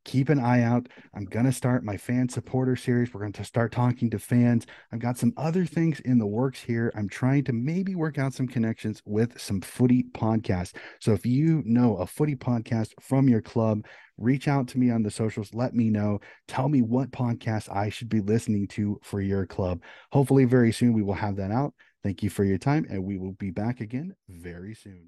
[0.09, 0.89] keep an eye out.
[1.15, 3.13] I'm going to start my fan supporter series.
[3.13, 4.67] We're going to start talking to fans.
[4.91, 6.91] I've got some other things in the works here.
[6.97, 10.75] I'm trying to maybe work out some connections with some footy podcasts.
[10.99, 13.85] So if you know a footy podcast from your club,
[14.17, 15.53] reach out to me on the socials.
[15.53, 16.21] Let me know.
[16.49, 19.83] Tell me what podcast I should be listening to for your club.
[20.11, 21.75] Hopefully, very soon we will have that out.
[22.03, 25.07] Thank you for your time, and we will be back again very soon.